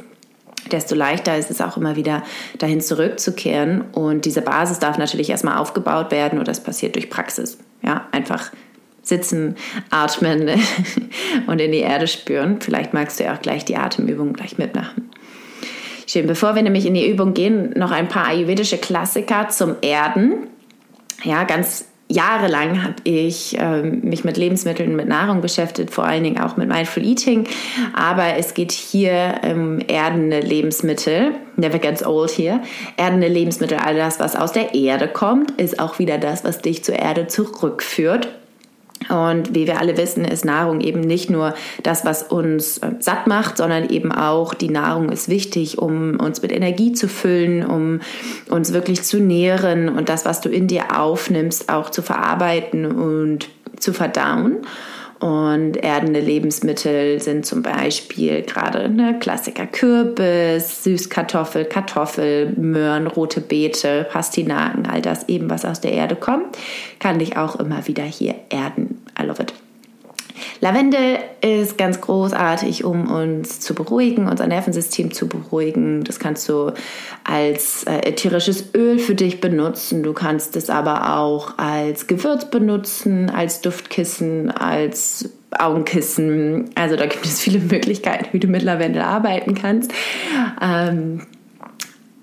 desto 0.71 0.95
leichter 0.95 1.39
ist 1.39 1.51
es 1.51 1.63
auch 1.63 1.79
immer 1.79 1.97
wieder 1.97 2.23
dahin 2.59 2.83
zurückzukehren. 2.83 3.83
Und 3.93 4.27
diese 4.27 4.43
Basis 4.43 4.79
darf 4.79 4.99
natürlich 4.99 5.31
erstmal 5.31 5.57
aufgebaut 5.57 6.11
werden 6.11 6.39
und 6.39 6.49
das 6.49 6.63
passiert 6.63 6.97
durch 6.97 7.09
Praxis. 7.09 7.59
Ja, 7.83 8.07
einfach 8.13 8.53
sitzen, 9.03 9.57
atmen 9.89 10.51
und 11.47 11.61
in 11.61 11.73
die 11.73 11.79
Erde 11.79 12.07
spüren. 12.07 12.61
Vielleicht 12.61 12.93
magst 12.93 13.19
du 13.19 13.25
ja 13.25 13.35
auch 13.35 13.41
gleich 13.41 13.65
die 13.65 13.77
Atemübung 13.77 14.35
gleich 14.35 14.59
mitmachen. 14.59 15.08
Schön. 16.09 16.27
Bevor 16.27 16.55
wir 16.55 16.63
nämlich 16.63 16.87
in 16.87 16.95
die 16.95 17.07
Übung 17.07 17.35
gehen, 17.35 17.75
noch 17.77 17.91
ein 17.91 18.09
paar 18.09 18.29
ayurvedische 18.29 18.79
Klassiker 18.79 19.51
zum 19.51 19.77
Erden. 19.83 20.47
Ja, 21.23 21.45
ganz 21.45 21.85
jahrelang 22.09 22.83
habe 22.83 22.95
ich 23.05 23.59
ähm, 23.61 24.01
mich 24.05 24.25
mit 24.25 24.39
Lebensmitteln, 24.39 24.97
mit 24.97 25.07
Nahrung 25.07 25.43
beschäftigt, 25.43 25.91
vor 25.91 26.05
allen 26.05 26.25
Dingen 26.25 26.41
auch 26.41 26.57
mit 26.57 26.67
Mindful 26.67 27.05
Eating. 27.05 27.47
Aber 27.95 28.37
es 28.39 28.55
geht 28.55 28.73
hier 28.73 29.35
um 29.45 29.81
erdende 29.81 30.41
Lebensmittel. 30.41 31.33
Never 31.57 31.79
gets 31.79 32.03
old 32.03 32.31
hier. 32.31 32.63
Erdende 32.97 33.29
Lebensmittel, 33.29 33.77
all 33.77 33.95
das, 33.95 34.19
was 34.19 34.35
aus 34.35 34.53
der 34.53 34.75
Erde 34.75 35.09
kommt, 35.09 35.61
ist 35.61 35.79
auch 35.79 35.99
wieder 35.99 36.17
das, 36.17 36.43
was 36.43 36.63
dich 36.63 36.83
zur 36.83 36.97
Erde 36.97 37.27
zurückführt. 37.27 38.29
Und 39.09 39.55
wie 39.55 39.67
wir 39.67 39.79
alle 39.79 39.97
wissen, 39.97 40.25
ist 40.25 40.45
Nahrung 40.45 40.81
eben 40.81 41.01
nicht 41.01 41.31
nur 41.31 41.55
das, 41.83 42.05
was 42.05 42.23
uns 42.23 42.79
äh, 42.79 42.91
satt 42.99 43.27
macht, 43.27 43.57
sondern 43.57 43.89
eben 43.89 44.13
auch 44.13 44.55
die 44.55 44.69
Nahrung 44.69 45.09
ist 45.11 45.29
wichtig, 45.29 45.79
um 45.79 46.19
uns 46.19 46.43
mit 46.43 46.53
Energie 46.53 46.93
zu 46.93 47.09
füllen, 47.09 47.65
um 47.65 48.01
uns 48.51 48.73
wirklich 48.73 49.03
zu 49.03 49.21
nähren 49.21 49.89
und 49.89 50.09
das, 50.09 50.25
was 50.25 50.41
du 50.41 50.49
in 50.49 50.67
dir 50.67 50.99
aufnimmst, 50.99 51.69
auch 51.73 51.91
zu 51.91 52.03
verarbeiten 52.03 52.87
und 52.87 53.49
zu 53.79 53.93
verdauen. 53.93 54.59
Und 55.21 55.77
erdende 55.77 56.21
Lebensmittel 56.21 57.21
sind 57.21 57.45
zum 57.45 57.63
Beispiel 57.63 58.43
gerade 58.43 58.85
eine 58.85 59.19
Klassiker 59.19 59.67
Kürbis, 59.67 60.85
Süßkartoffel, 60.85 61.65
Kartoffel, 61.65 62.53
Möhren, 62.57 63.09
rote 63.09 63.41
Beete, 63.41 64.07
Pastinaken, 64.11 64.87
all 64.87 65.03
das 65.03 65.29
eben, 65.29 65.51
was 65.51 65.65
aus 65.65 65.81
der 65.81 65.93
Erde 65.93 66.15
kommt, 66.15 66.57
kann 67.01 67.19
dich 67.19 67.37
auch 67.37 67.57
immer 67.57 67.89
wieder 67.89 68.05
hier 68.05 68.37
erden. 68.49 69.05
I 69.21 69.25
love 69.25 69.43
it. 69.43 69.53
Lavendel 70.61 71.19
ist 71.41 71.79
ganz 71.79 72.01
großartig, 72.01 72.85
um 72.85 73.11
uns 73.11 73.61
zu 73.61 73.75
beruhigen, 73.75 74.29
unser 74.29 74.47
Nervensystem 74.47 75.13
zu 75.13 75.29
beruhigen. 75.29 76.05
Das 76.05 76.19
kannst 76.19 76.49
du 76.49 76.73
als 77.25 77.85
äh, 77.85 78.09
ätherisches 78.09 78.75
Öl 78.75 78.99
für 78.99 79.15
dich 79.15 79.41
benutzen. 79.41 80.03
Du 80.03 80.13
kannst 80.13 80.57
es 80.57 80.69
aber 80.69 81.17
auch 81.17 81.59
als 81.59 82.07
Gewürz 82.07 82.51
benutzen, 82.51 83.31
als 83.31 83.61
Duftkissen, 83.61 84.51
als 84.51 85.31
Augenkissen. 85.51 86.71
Also 86.75 86.97
da 86.97 87.07
gibt 87.07 87.25
es 87.25 87.41
viele 87.41 87.59
Möglichkeiten, 87.71 88.27
wie 88.33 88.41
du 88.41 88.49
mit 88.49 88.63
Lavendel 88.63 89.03
arbeiten 89.03 89.55
kannst. 89.55 89.93
Ähm, 90.61 91.23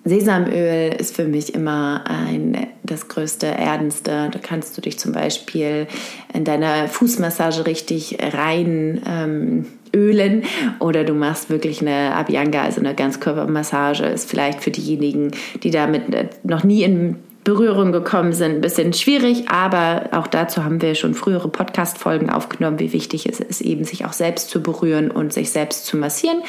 Sesamöl 0.06 0.94
ist 1.00 1.16
für 1.16 1.26
mich 1.26 1.56
immer 1.56 2.04
ein, 2.06 2.68
das 2.84 3.08
größte, 3.08 3.48
erdenste. 3.48 4.30
Da 4.32 4.40
kannst 4.40 4.78
du 4.78 4.82
dich 4.82 5.00
zum 5.00 5.14
Beispiel 5.14 5.88
in 6.32 6.44
deiner 6.44 6.88
Fußmassage 6.88 7.66
richtig 7.66 8.20
rein 8.22 9.02
ähm, 9.08 9.66
ölen 9.96 10.44
oder 10.80 11.06
du 11.06 11.16
machst 11.16 11.50
wirklich 11.50 11.82
eine 11.82 12.14
Abhyanga, 12.14 12.62
also 12.62 12.82
eine 12.82 12.94
Ganzkörpermassage. 12.94 14.06
Ist 14.06 14.30
vielleicht 14.30 14.62
für 14.62 14.72
diejenigen, 14.72 15.32
die 15.64 15.72
damit 15.72 16.04
noch 16.44 16.64
nie 16.64 16.84
in 16.84 17.16
Berührung 17.46 17.92
gekommen 17.92 18.34
sind, 18.34 18.56
ein 18.56 18.62
bisschen 18.62 18.92
schwierig, 18.92 19.50
aber 19.50 20.10
auch 20.12 20.26
dazu 20.26 20.64
haben 20.64 20.82
wir 20.82 20.96
schon 20.96 21.14
frühere 21.14 21.48
Podcast-Folgen 21.48 22.32
aufgenommen, 22.32 22.80
wie 22.80 22.92
wichtig 22.92 23.30
es 23.30 23.40
ist, 23.40 23.62
eben 23.62 23.86
sich 23.86 24.04
auch 24.04 24.14
selbst 24.14 24.50
zu 24.50 24.64
berühren 24.64 25.12
und 25.12 25.32
sich 25.32 25.52
selbst 25.52 25.86
zu 25.86 25.96
massieren. 25.96 26.40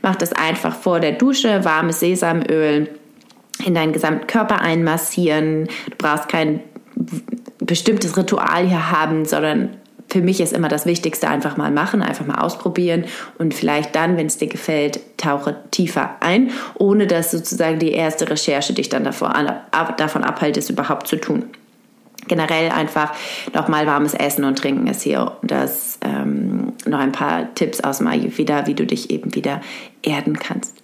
Mach 0.00 0.16
das 0.16 0.32
einfach 0.32 0.74
vor 0.74 1.00
der 1.00 1.12
Dusche, 1.12 1.66
warmes 1.66 2.00
Sesamöl 2.00 2.88
in 3.64 3.74
deinen 3.74 3.92
gesamten 3.92 4.26
Körper 4.26 4.62
einmassieren. 4.62 5.68
Du 5.90 5.96
brauchst 5.98 6.30
kein 6.30 6.60
bestimmtes 7.58 8.16
Ritual 8.16 8.66
hier 8.66 8.90
haben, 8.90 9.26
sondern 9.26 9.76
für 10.12 10.20
mich 10.20 10.40
ist 10.40 10.52
immer 10.52 10.68
das 10.68 10.84
Wichtigste 10.84 11.28
einfach 11.28 11.56
mal 11.56 11.70
machen, 11.70 12.02
einfach 12.02 12.26
mal 12.26 12.40
ausprobieren 12.40 13.04
und 13.38 13.54
vielleicht 13.54 13.94
dann, 13.94 14.18
wenn 14.18 14.26
es 14.26 14.36
dir 14.36 14.48
gefällt, 14.48 15.00
tauche 15.16 15.56
tiefer 15.70 16.16
ein, 16.20 16.50
ohne 16.74 17.06
dass 17.06 17.30
sozusagen 17.30 17.78
die 17.78 17.92
erste 17.92 18.28
Recherche 18.28 18.74
dich 18.74 18.90
dann 18.90 19.04
davor, 19.04 19.32
davon 19.96 20.22
abhält, 20.22 20.58
es 20.58 20.68
überhaupt 20.68 21.08
zu 21.08 21.16
tun. 21.16 21.46
Generell 22.28 22.70
einfach 22.70 23.12
nochmal 23.54 23.86
warmes 23.86 24.12
Essen 24.12 24.44
und 24.44 24.58
Trinken 24.58 24.86
ist 24.86 25.02
hier 25.02 25.32
das 25.42 25.98
ähm, 26.02 26.74
noch 26.84 27.00
ein 27.00 27.12
paar 27.12 27.52
Tipps 27.54 27.80
aus 27.80 27.98
dem 27.98 28.06
Ayurveda, 28.06 28.66
wie 28.66 28.74
du 28.74 28.86
dich 28.86 29.10
eben 29.10 29.34
wieder 29.34 29.62
erden 30.02 30.38
kannst. 30.38 30.76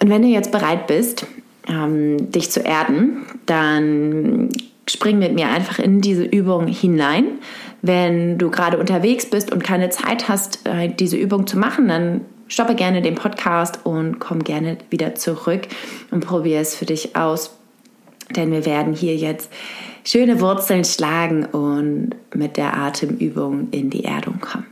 Und 0.00 0.08
wenn 0.08 0.22
du 0.22 0.28
jetzt 0.28 0.52
bereit 0.52 0.86
bist, 0.86 1.26
ähm, 1.68 2.30
dich 2.30 2.50
zu 2.50 2.60
erden, 2.60 3.26
dann 3.44 4.50
spring 4.88 5.18
mit 5.18 5.34
mir 5.34 5.48
einfach 5.48 5.78
in 5.78 6.00
diese 6.00 6.24
Übung 6.24 6.66
hinein. 6.66 7.38
Wenn 7.82 8.36
du 8.38 8.50
gerade 8.50 8.78
unterwegs 8.78 9.26
bist 9.26 9.50
und 9.50 9.64
keine 9.64 9.90
Zeit 9.90 10.28
hast, 10.28 10.66
äh, 10.66 10.88
diese 10.88 11.16
Übung 11.16 11.46
zu 11.46 11.58
machen, 11.58 11.88
dann 11.88 12.22
stoppe 12.48 12.74
gerne 12.74 13.00
den 13.00 13.14
Podcast 13.14 13.80
und 13.84 14.18
komm 14.18 14.44
gerne 14.44 14.76
wieder 14.90 15.14
zurück 15.14 15.62
und 16.10 16.26
probiere 16.26 16.60
es 16.60 16.74
für 16.74 16.84
dich 16.84 17.16
aus. 17.16 17.56
Denn 18.36 18.52
wir 18.52 18.66
werden 18.66 18.92
hier 18.92 19.16
jetzt 19.16 19.50
schöne 20.04 20.40
Wurzeln 20.40 20.84
schlagen 20.84 21.46
und 21.46 22.10
mit 22.34 22.56
der 22.56 22.76
Atemübung 22.76 23.68
in 23.70 23.90
die 23.90 24.04
Erdung 24.04 24.40
kommen. 24.40 24.66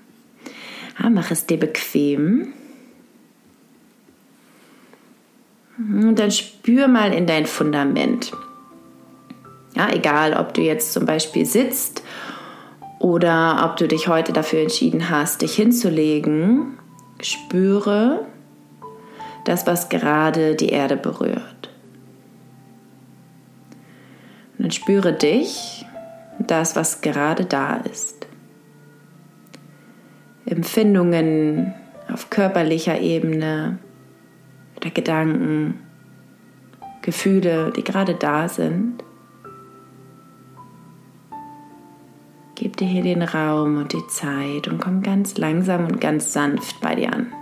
Ja, 1.00 1.08
mach 1.08 1.30
es 1.30 1.46
dir 1.46 1.58
bequem. 1.58 2.52
Und 5.78 6.18
dann 6.18 6.32
spür 6.32 6.88
mal 6.88 7.14
in 7.14 7.26
dein 7.26 7.46
Fundament. 7.46 8.32
Ja, 9.76 9.90
egal, 9.92 10.34
ob 10.34 10.54
du 10.54 10.60
jetzt 10.60 10.92
zum 10.92 11.06
Beispiel 11.06 11.46
sitzt 11.46 12.02
oder 12.98 13.64
ob 13.64 13.76
du 13.76 13.88
dich 13.88 14.08
heute 14.08 14.32
dafür 14.32 14.60
entschieden 14.60 15.10
hast, 15.10 15.42
dich 15.42 15.54
hinzulegen, 15.54 16.78
spüre 17.20 18.26
das, 19.44 19.66
was 19.66 19.88
gerade 19.88 20.56
die 20.56 20.70
Erde 20.70 20.96
berührt. 20.96 21.70
Und 24.56 24.64
dann 24.64 24.70
spüre 24.72 25.12
dich, 25.12 25.84
das, 26.38 26.76
was 26.76 27.00
gerade 27.00 27.44
da 27.44 27.76
ist. 27.76 28.26
Empfindungen 30.46 31.74
auf 32.10 32.30
körperlicher 32.30 33.00
Ebene 33.00 33.78
oder 34.76 34.90
Gedanken, 34.90 35.80
Gefühle, 37.02 37.72
die 37.76 37.84
gerade 37.84 38.14
da 38.14 38.48
sind. 38.48 39.02
Gib 42.60 42.76
dir 42.76 42.88
hier 42.88 43.04
den 43.04 43.22
Raum 43.22 43.76
und 43.76 43.92
die 43.92 44.04
Zeit 44.08 44.66
und 44.66 44.80
komm 44.80 45.00
ganz 45.00 45.38
langsam 45.38 45.86
und 45.86 46.00
ganz 46.00 46.32
sanft 46.32 46.80
bei 46.80 46.96
dir 46.96 47.12
an. 47.12 47.32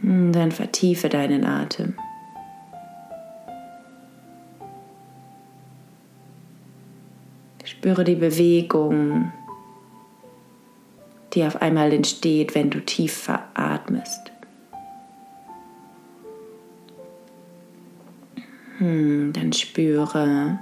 Hm, 0.00 0.30
dann 0.30 0.52
vertiefe 0.52 1.08
deinen 1.08 1.44
Atem. 1.44 1.94
Spüre 7.64 8.04
die 8.04 8.14
Bewegung, 8.14 9.32
die 11.32 11.42
auf 11.42 11.60
einmal 11.60 11.92
entsteht, 11.92 12.54
wenn 12.54 12.70
du 12.70 12.78
tief 12.78 13.12
veratmest. 13.12 14.33
Dann 18.80 19.52
spüre, 19.52 20.58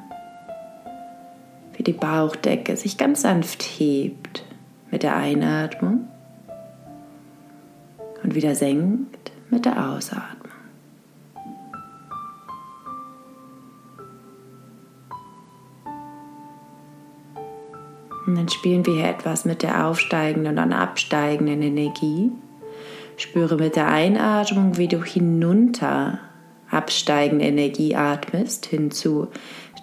wie 1.76 1.82
die 1.82 1.92
Bauchdecke 1.92 2.76
sich 2.76 2.98
ganz 2.98 3.22
sanft 3.22 3.62
hebt 3.62 4.44
mit 4.90 5.02
der 5.02 5.16
Einatmung 5.16 6.08
und 8.22 8.34
wieder 8.34 8.54
senkt 8.54 9.32
mit 9.50 9.64
der 9.64 9.90
Ausatmung. 9.90 10.42
Und 18.26 18.36
dann 18.36 18.48
spielen 18.48 18.86
wir 18.86 18.94
hier 18.94 19.08
etwas 19.08 19.44
mit 19.44 19.62
der 19.62 19.86
aufsteigenden 19.86 20.58
und 20.58 20.72
absteigenden 20.72 21.60
Energie. 21.62 22.30
Spüre 23.16 23.56
mit 23.56 23.76
der 23.76 23.88
Einatmung, 23.88 24.76
wie 24.76 24.88
du 24.88 25.02
hinunter 25.02 26.20
absteigende 26.72 27.44
Energie 27.44 27.94
atmest, 27.94 28.66
hin 28.66 28.90
zu 28.90 29.28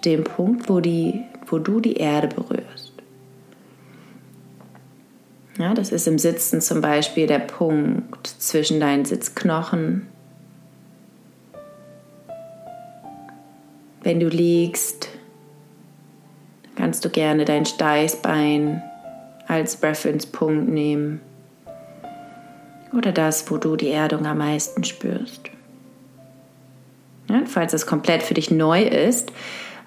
dem 0.04 0.24
Punkt, 0.24 0.68
wo, 0.68 0.80
die, 0.80 1.22
wo 1.46 1.58
du 1.58 1.80
die 1.80 1.94
Erde 1.94 2.28
berührst. 2.28 2.92
Ja, 5.58 5.74
das 5.74 5.92
ist 5.92 6.06
im 6.08 6.18
Sitzen 6.18 6.60
zum 6.60 6.80
Beispiel 6.80 7.26
der 7.26 7.38
Punkt 7.38 8.26
zwischen 8.26 8.80
deinen 8.80 9.04
Sitzknochen. 9.04 10.06
Wenn 14.02 14.20
du 14.20 14.28
liegst, 14.28 15.08
kannst 16.76 17.04
du 17.04 17.10
gerne 17.10 17.44
dein 17.44 17.66
Steißbein 17.66 18.82
als 19.46 19.82
Reference-Punkt 19.82 20.68
nehmen 20.68 21.20
oder 22.96 23.12
das, 23.12 23.50
wo 23.50 23.58
du 23.58 23.76
die 23.76 23.90
Erdung 23.90 24.24
am 24.26 24.38
meisten 24.38 24.82
spürst. 24.84 25.50
Ja, 27.30 27.42
falls 27.46 27.72
es 27.72 27.86
komplett 27.86 28.22
für 28.22 28.34
dich 28.34 28.50
neu 28.50 28.82
ist, 28.82 29.32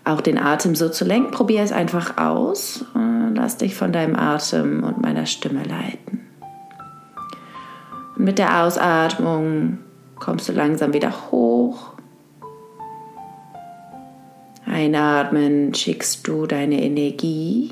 auch 0.06 0.21
den 0.21 0.38
Atem 0.38 0.75
so 0.75 0.89
zu 0.89 1.06
lenken, 1.06 1.32
probier 1.32 1.62
es 1.62 1.71
einfach 1.71 2.17
aus. 2.17 2.86
Lass 3.34 3.58
dich 3.58 3.75
von 3.75 3.91
deinem 3.91 4.15
Atem 4.15 4.84
und 4.84 5.01
meiner 5.01 5.25
Stimme 5.25 5.63
leiten. 5.63 6.21
Und 8.15 8.25
mit 8.25 8.38
der 8.38 8.63
Ausatmung 8.63 9.79
kommst 10.19 10.47
du 10.47 10.53
langsam 10.53 10.93
wieder 10.93 11.32
hoch 11.32 11.93
Einatmen 14.73 15.73
schickst 15.73 16.27
du 16.27 16.47
deine 16.47 16.82
Energie 16.82 17.71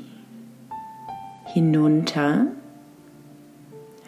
hinunter 1.46 2.46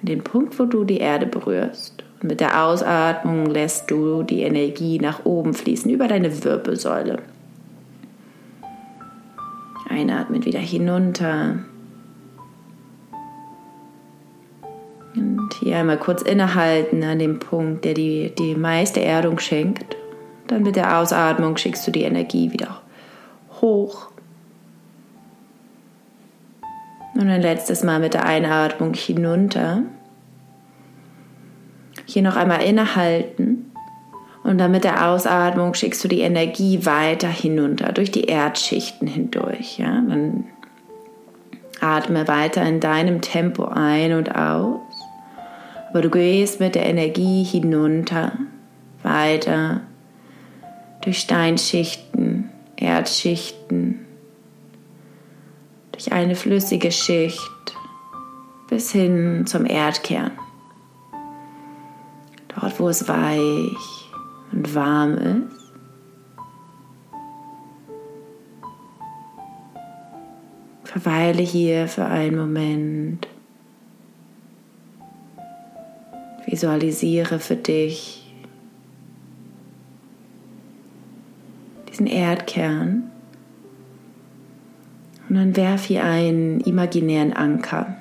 an 0.00 0.02
den 0.02 0.22
Punkt, 0.22 0.58
wo 0.58 0.64
du 0.64 0.84
die 0.84 0.98
Erde 0.98 1.26
berührst. 1.26 2.04
Mit 2.24 2.40
der 2.40 2.64
Ausatmung 2.64 3.44
lässt 3.44 3.90
du 3.90 4.22
die 4.22 4.44
Energie 4.44 4.98
nach 4.98 5.26
oben 5.26 5.52
fließen 5.52 5.90
über 5.90 6.08
deine 6.08 6.42
Wirbelsäule. 6.42 7.18
Einatmen 9.90 10.42
wieder 10.46 10.58
hinunter. 10.58 11.58
Und 15.14 15.50
hier 15.60 15.76
einmal 15.76 15.98
kurz 15.98 16.22
innehalten 16.22 17.04
an 17.04 17.18
dem 17.18 17.40
Punkt, 17.40 17.84
der 17.84 17.92
die, 17.92 18.34
die 18.38 18.54
meiste 18.54 19.04
Erdung 19.04 19.38
schenkt. 19.38 19.94
Dann 20.46 20.62
mit 20.62 20.76
der 20.76 20.98
Ausatmung 20.98 21.58
schickst 21.58 21.86
du 21.86 21.90
die 21.90 22.04
Energie 22.04 22.50
wieder 22.54 22.80
hoch. 23.60 24.08
Und 27.12 27.28
ein 27.28 27.42
letztes 27.42 27.84
Mal 27.84 28.00
mit 28.00 28.14
der 28.14 28.24
Einatmung 28.24 28.94
hinunter. 28.94 29.82
Hier 32.06 32.22
noch 32.22 32.36
einmal 32.36 32.62
innehalten. 32.62 33.70
Und 34.42 34.58
dann 34.58 34.70
mit 34.70 34.84
der 34.84 35.08
Ausatmung 35.08 35.72
schickst 35.74 36.04
du 36.04 36.08
die 36.08 36.20
Energie 36.20 36.84
weiter 36.84 37.28
hinunter, 37.28 37.92
durch 37.92 38.10
die 38.10 38.24
Erdschichten 38.24 39.08
hindurch. 39.08 39.78
Ja? 39.78 40.02
Dann 40.06 40.44
atme 41.80 42.28
weiter 42.28 42.62
in 42.62 42.80
deinem 42.80 43.20
Tempo 43.20 43.64
ein 43.64 44.12
und 44.12 44.34
aus. 44.34 44.80
Aber 45.90 46.02
du 46.02 46.10
gehst 46.10 46.60
mit 46.60 46.74
der 46.74 46.86
Energie 46.86 47.44
hinunter, 47.44 48.32
weiter 49.02 49.82
durch 51.02 51.18
Steinschichten, 51.18 52.50
Erdschichten, 52.76 54.04
durch 55.92 56.12
eine 56.12 56.34
flüssige 56.34 56.90
Schicht 56.90 57.38
bis 58.68 58.90
hin 58.90 59.44
zum 59.46 59.66
Erdkern. 59.66 60.32
Dort 62.54 62.78
wo 62.78 62.88
es 62.88 63.08
weich 63.08 64.10
und 64.52 64.74
warm 64.74 65.16
ist. 65.16 65.64
Verweile 70.84 71.42
hier 71.42 71.88
für 71.88 72.04
einen 72.04 72.36
Moment. 72.36 73.26
Visualisiere 76.46 77.40
für 77.40 77.56
dich 77.56 78.24
diesen 81.88 82.06
Erdkern 82.06 83.10
und 85.28 85.36
dann 85.36 85.56
werf 85.56 85.84
hier 85.84 86.04
einen 86.04 86.60
imaginären 86.60 87.32
Anker. 87.32 87.96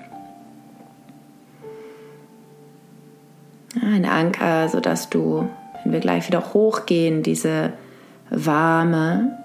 Ein 3.94 4.06
Anker, 4.06 4.70
sodass 4.70 5.12
du, 5.12 5.48
wenn 5.84 5.92
wir 5.92 6.00
gleich 6.00 6.26
wieder 6.26 6.56
hochgehen, 6.56 7.22
diese 7.22 7.74
warme, 8.32 9.38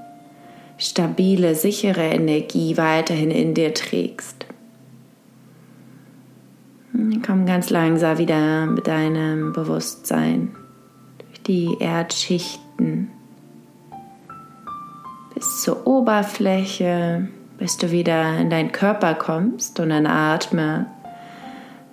stabile, 0.79 1.55
sichere 1.55 2.09
Energie 2.09 2.79
weiterhin 2.79 3.31
in 3.31 3.53
dir 3.53 3.75
trägst. 3.75 4.47
Komm 7.27 7.45
ganz 7.45 7.69
langsam 7.69 8.17
wieder 8.17 8.65
mit 8.65 8.87
deinem 8.87 9.53
Bewusstsein 9.53 10.57
durch 11.19 11.43
die 11.43 11.77
Erdschichten 11.79 13.11
bis 15.35 15.61
zur 15.61 15.87
Oberfläche, 15.87 17.29
bis 17.59 17.77
du 17.77 17.91
wieder 17.91 18.39
in 18.39 18.49
deinen 18.49 18.73
Körper 18.73 19.15
kommst 19.15 19.79
und 19.79 19.91
dann 19.91 20.07
atme 20.07 20.87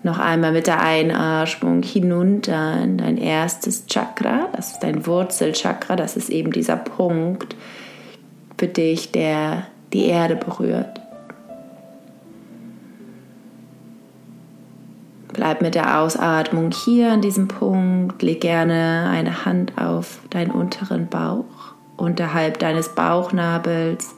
noch 0.06 0.20
einmal 0.20 0.52
mit 0.52 0.68
der 0.68 0.82
Einatmung 0.82 1.82
hinunter 1.82 2.80
in 2.82 3.00
dein 3.00 3.18
erstes 3.18 3.88
Chakra, 3.88 4.50
das 4.56 4.74
ist 4.74 4.80
dein 4.84 5.08
Wurzelchakra, 5.08 5.96
das 5.96 6.16
ist 6.16 6.30
eben 6.30 6.52
dieser 6.52 6.78
Punkt 6.78 7.56
für 8.58 8.68
dich, 8.68 9.12
der 9.12 9.64
die 9.94 10.06
Erde 10.06 10.36
berührt. 10.36 11.02
Bleib 15.34 15.64
mit 15.64 15.74
der 15.74 16.00
Ausatmung 16.00 16.70
hier 16.72 17.12
an 17.12 17.22
diesem 17.22 17.48
Punkt. 17.48 18.22
Leg 18.22 18.42
gerne 18.42 19.10
eine 19.10 19.44
Hand 19.44 19.74
auf 19.76 20.20
deinen 20.30 20.52
unteren 20.52 21.08
Bauch, 21.08 21.74
unterhalb 21.98 22.60
deines 22.60 22.94
Bauchnabels. 22.94 24.14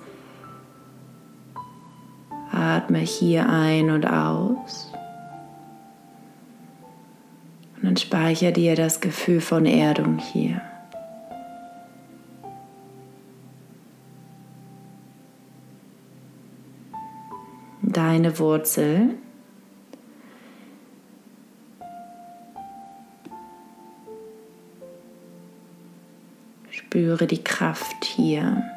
Atme 2.52 3.00
hier 3.00 3.50
ein 3.50 3.90
und 3.90 4.06
aus. 4.06 4.92
Und 7.78 7.84
dann 7.84 7.98
speichere 7.98 8.52
dir 8.52 8.76
das 8.76 9.02
Gefühl 9.02 9.40
von 9.40 9.66
Erdung 9.66 10.18
hier. 10.18 10.62
Deine 17.82 18.38
Wurzel. 18.40 19.16
Spüre 26.70 27.28
die 27.28 27.44
Kraft 27.44 28.06
hier. 28.06 28.77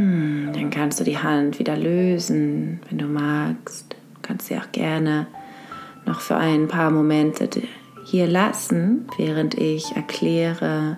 Hm, 0.00 0.52
dann 0.54 0.70
kannst 0.70 0.98
du 0.98 1.04
die 1.04 1.18
Hand 1.18 1.58
wieder 1.58 1.76
lösen, 1.76 2.80
wenn 2.88 2.96
du 2.96 3.04
magst. 3.04 3.94
Du 4.14 4.20
kannst 4.22 4.46
sie 4.46 4.56
auch 4.56 4.72
gerne 4.72 5.26
noch 6.06 6.20
für 6.20 6.36
ein 6.36 6.68
paar 6.68 6.90
Momente 6.90 7.50
hier 8.06 8.26
lassen, 8.26 9.06
während 9.18 9.54
ich 9.58 9.94
erkläre, 9.94 10.96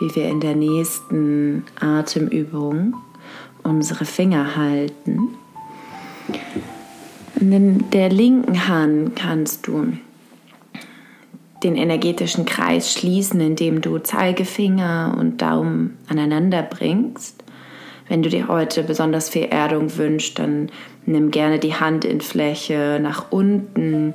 wie 0.00 0.14
wir 0.16 0.30
in 0.30 0.40
der 0.40 0.56
nächsten 0.56 1.64
Atemübung 1.78 2.94
unsere 3.62 4.06
Finger 4.06 4.56
halten. 4.56 5.28
In 7.38 7.90
der 7.90 8.08
linken 8.08 8.66
Hand 8.66 9.14
kannst 9.14 9.66
du 9.66 9.92
den 11.62 11.76
energetischen 11.76 12.46
Kreis 12.46 12.94
schließen, 12.94 13.40
indem 13.40 13.82
du 13.82 13.98
Zeigefinger 13.98 15.14
und 15.20 15.42
Daumen 15.42 15.98
aneinander 16.08 16.62
bringst. 16.62 17.43
Wenn 18.08 18.22
du 18.22 18.28
dir 18.28 18.48
heute 18.48 18.82
besonders 18.82 19.28
viel 19.28 19.44
Erdung 19.44 19.96
wünschst, 19.96 20.38
dann 20.38 20.70
nimm 21.06 21.30
gerne 21.30 21.58
die 21.58 21.74
Hand 21.74 22.04
in 22.04 22.20
Fläche 22.20 22.98
nach 23.00 23.26
unten. 23.30 24.14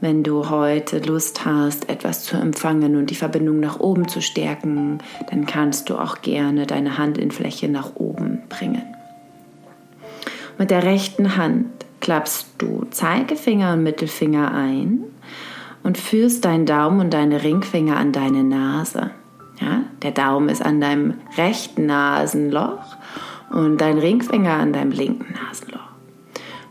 Wenn 0.00 0.22
du 0.22 0.48
heute 0.48 0.98
Lust 1.00 1.44
hast, 1.44 1.88
etwas 1.90 2.24
zu 2.24 2.36
empfangen 2.36 2.96
und 2.96 3.10
die 3.10 3.14
Verbindung 3.14 3.60
nach 3.60 3.80
oben 3.80 4.08
zu 4.08 4.22
stärken, 4.22 4.98
dann 5.30 5.44
kannst 5.44 5.90
du 5.90 5.96
auch 5.96 6.22
gerne 6.22 6.66
deine 6.66 6.98
Hand 6.98 7.18
in 7.18 7.30
Fläche 7.30 7.68
nach 7.68 7.96
oben 7.96 8.42
bringen. 8.48 8.82
Mit 10.56 10.70
der 10.70 10.84
rechten 10.84 11.36
Hand 11.36 11.66
klappst 12.00 12.46
du 12.58 12.86
Zeigefinger 12.90 13.74
und 13.74 13.82
Mittelfinger 13.82 14.52
ein 14.54 15.04
und 15.82 15.98
führst 15.98 16.44
deinen 16.44 16.64
Daumen 16.64 17.00
und 17.00 17.12
deine 17.12 17.42
Ringfinger 17.42 17.96
an 17.96 18.12
deine 18.12 18.44
Nase. 18.44 19.10
Ja, 19.60 19.82
der 20.02 20.12
Daumen 20.12 20.48
ist 20.48 20.64
an 20.64 20.80
deinem 20.80 21.14
rechten 21.36 21.86
Nasenloch 21.86 22.96
und 23.50 23.78
dein 23.80 23.98
Ringfinger 23.98 24.54
an 24.54 24.72
deinem 24.72 24.92
linken 24.92 25.34
Nasenloch. 25.34 25.78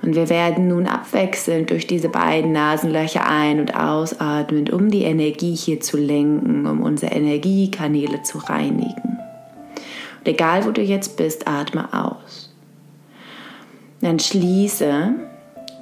Und 0.02 0.15
wir 0.15 0.30
werden 0.30 0.67
nun 0.69 0.88
abwechselnd 0.88 1.69
durch 1.69 1.88
diese 1.88 2.08
beiden 2.08 2.52
Nasenlöcher 2.52 3.28
ein- 3.28 3.60
und 3.60 3.76
ausatmen, 3.76 4.69
um 4.69 4.89
die 4.89 5.04
Energie 5.04 5.56
hier 5.56 5.82
zu 5.82 5.97
lenken, 5.97 6.65
um 6.65 6.82
unsere 6.82 7.13
Energiekanäle 7.13 8.21
zu 8.23 8.38
reinigen. 8.38 9.19
Und 10.19 10.28
egal 10.28 10.65
wo 10.65 10.71
du 10.71 10.82
jetzt 10.82 11.17
bist, 11.17 11.47
atme 11.47 11.89
aus. 11.91 12.54
Dann 14.02 14.19
schließe 14.19 15.15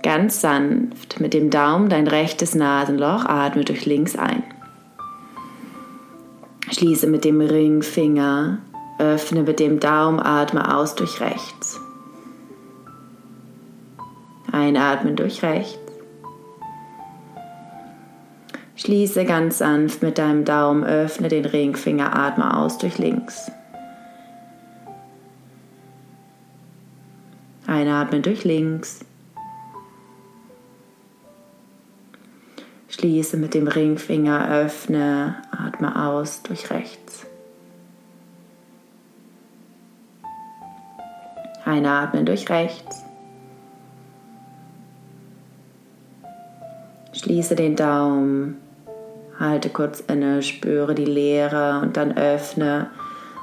ganz 0.01 0.39
sanft 0.39 1.19
mit 1.19 1.33
dem 1.33 1.49
Daumen 1.49 1.89
dein 1.89 2.07
rechtes 2.07 2.55
Nasenloch, 2.55 3.25
atme 3.25 3.65
durch 3.65 3.85
links 3.85 4.15
ein. 4.15 4.43
Schließe 6.75 7.07
mit 7.07 7.23
dem 7.23 7.39
Ringfinger, 7.39 8.57
öffne 8.99 9.43
mit 9.43 9.61
dem 9.61 9.79
Daumen, 9.79 10.19
atme 10.19 10.75
aus 10.75 10.93
durch 10.93 11.21
rechts. 11.21 11.79
Einatmen 14.51 15.15
durch 15.15 15.41
rechts. 15.41 15.79
Schließe 18.75 19.23
ganz 19.23 19.59
sanft 19.59 20.03
mit 20.03 20.17
deinem 20.17 20.43
Daumen, 20.43 20.83
öffne 20.83 21.29
den 21.29 21.45
Ringfinger, 21.45 22.13
atme 22.13 22.57
aus 22.57 22.77
durch 22.77 22.97
links. 22.97 23.49
Einatmen 27.67 28.21
durch 28.21 28.43
links. 28.43 28.99
Schließe 32.97 33.35
mit 33.35 33.53
dem 33.53 33.67
Ringfinger, 33.67 34.49
öffne, 34.49 35.41
atme 35.51 36.01
aus 36.07 36.43
durch 36.43 36.69
rechts. 36.69 37.25
Einatmen 41.65 42.25
durch 42.25 42.49
rechts. 42.49 43.03
Schließe 47.11 47.57
den 47.57 47.75
Daumen, 47.75 48.61
halte 49.37 49.67
kurz 49.67 49.99
inne, 49.99 50.41
spüre 50.41 50.95
die 50.95 51.03
Leere 51.03 51.81
und 51.81 51.97
dann 51.97 52.15
öffne 52.15 52.91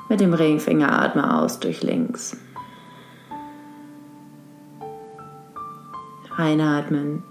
mit 0.09 0.21
dem 0.21 0.33
Ringfinger, 0.33 0.99
atme 0.99 1.43
aus 1.43 1.61
durch 1.61 1.83
links. 1.83 2.38
Einatmen. 6.35 7.23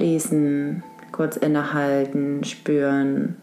Schließen, 0.00 0.82
kurz 1.12 1.36
innehalten, 1.36 2.42
spüren. 2.44 3.36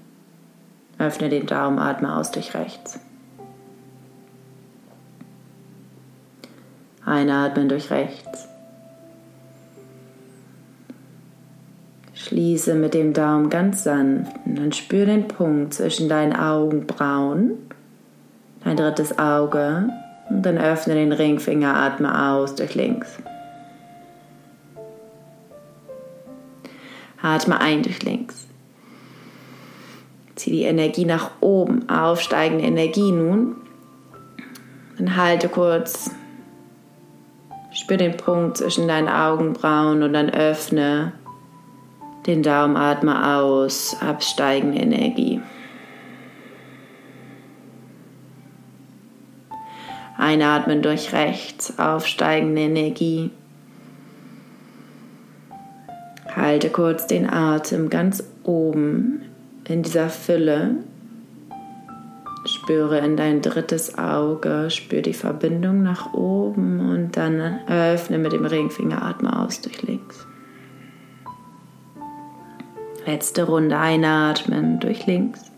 Öffne 0.97 1.29
den 1.29 1.45
Daumen, 1.45 1.77
atme 1.77 2.17
aus 2.17 2.31
durch 2.31 2.55
rechts. 2.55 2.99
Einatmen 7.05 7.69
durch 7.69 7.91
rechts. 7.91 8.47
Schließe 12.15 12.73
mit 12.73 12.95
dem 12.95 13.13
Daumen 13.13 13.51
ganz 13.51 13.83
sanft 13.83 14.35
und 14.47 14.57
dann 14.57 14.71
spür 14.71 15.05
den 15.05 15.27
Punkt 15.27 15.75
zwischen 15.75 16.09
deinen 16.09 16.35
Augenbrauen, 16.35 17.51
dein 18.63 18.77
drittes 18.77 19.19
Auge 19.19 19.89
und 20.31 20.43
dann 20.43 20.57
öffne 20.57 20.95
den 20.95 21.11
Ringfinger, 21.11 21.75
atme 21.75 22.31
aus 22.31 22.55
durch 22.55 22.73
links. 22.73 23.19
Atme 27.27 27.59
ein 27.59 27.83
durch 27.83 28.03
links. 28.03 28.47
Zieh 30.35 30.51
die 30.51 30.63
Energie 30.63 31.03
nach 31.03 31.31
oben, 31.41 31.89
aufsteigende 31.89 32.63
Energie 32.63 33.11
nun. 33.11 33.57
Dann 34.97 35.17
halte 35.17 35.49
kurz. 35.49 36.11
Spür 37.73 37.97
den 37.97 38.15
Punkt 38.15 38.57
zwischen 38.57 38.87
deinen 38.87 39.09
Augenbrauen 39.09 40.03
und 40.03 40.13
dann 40.13 40.29
öffne 40.29 41.13
den 42.25 42.43
Daumen, 42.43 42.77
atme 42.77 43.37
aus, 43.37 43.97
absteigende 44.01 44.79
Energie. 44.79 45.41
Einatmen 50.17 50.81
durch 50.81 51.13
rechts, 51.13 51.77
aufsteigende 51.77 52.61
Energie. 52.61 53.31
Halte 56.47 56.69
kurz 56.69 57.07
den 57.07 57.29
Atem 57.29 57.89
ganz 57.89 58.23
oben 58.45 59.23
in 59.67 59.83
dieser 59.83 60.07
Fülle. 60.07 60.77
Spüre 62.45 62.99
in 62.99 63.17
dein 63.17 63.41
drittes 63.41 63.97
Auge, 63.97 64.69
spüre 64.69 65.01
die 65.01 65.13
Verbindung 65.13 65.83
nach 65.83 66.13
oben 66.13 66.79
und 66.89 67.17
dann 67.17 67.59
öffne 67.67 68.17
mit 68.17 68.31
dem 68.31 68.45
Ringfinger, 68.45 69.01
atme 69.03 69.37
aus 69.37 69.59
durch 69.59 69.81
links. 69.81 70.25
Letzte 73.05 73.43
Runde 73.43 73.77
einatmen 73.77 74.79
durch 74.79 75.05
links. 75.05 75.51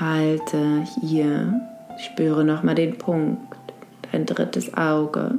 Halte 0.00 0.84
hier, 1.02 1.60
spüre 1.98 2.44
nochmal 2.46 2.76
den 2.76 2.96
Punkt, 2.96 3.54
dein 4.10 4.24
drittes 4.24 4.74
Auge. 4.74 5.38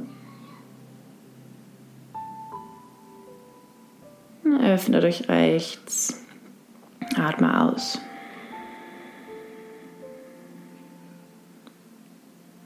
Öffne 4.68 5.00
durch 5.00 5.26
rechts, 5.30 6.26
atme 7.16 7.62
aus. 7.62 7.98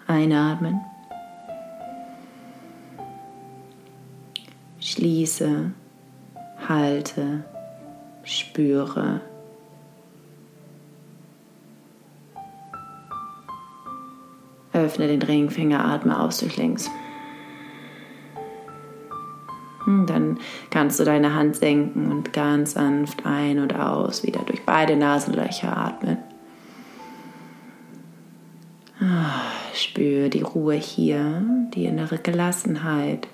Einatmen. 0.09 0.81
Schließe 4.81 5.71
halte, 6.69 7.45
spüre. 8.25 9.21
Öffne 14.73 15.07
den 15.07 15.23
Ringfinger, 15.23 15.85
atme 15.85 16.19
aus 16.19 16.39
durch 16.39 16.57
links. 16.57 16.91
Dann 19.87 20.39
kannst 20.71 21.01
du 21.01 21.05
deine 21.05 21.35
Hand 21.35 21.57
senken 21.57 22.11
und 22.11 22.33
ganz 22.33 22.73
sanft 22.73 23.27
ein 23.27 23.59
und 23.59 23.75
aus, 23.75 24.23
wieder 24.23 24.41
durch 24.41 24.65
beide 24.65 24.97
Nasenlöcher 24.97 25.77
atmen. 25.77 26.19
Ah, 29.01 29.43
spür 29.75 30.29
die 30.29 30.43
Ruhe 30.43 30.75
hier, 30.75 31.43
die 31.75 31.87
innere 31.87 32.19
Gelassenheit. 32.19 33.27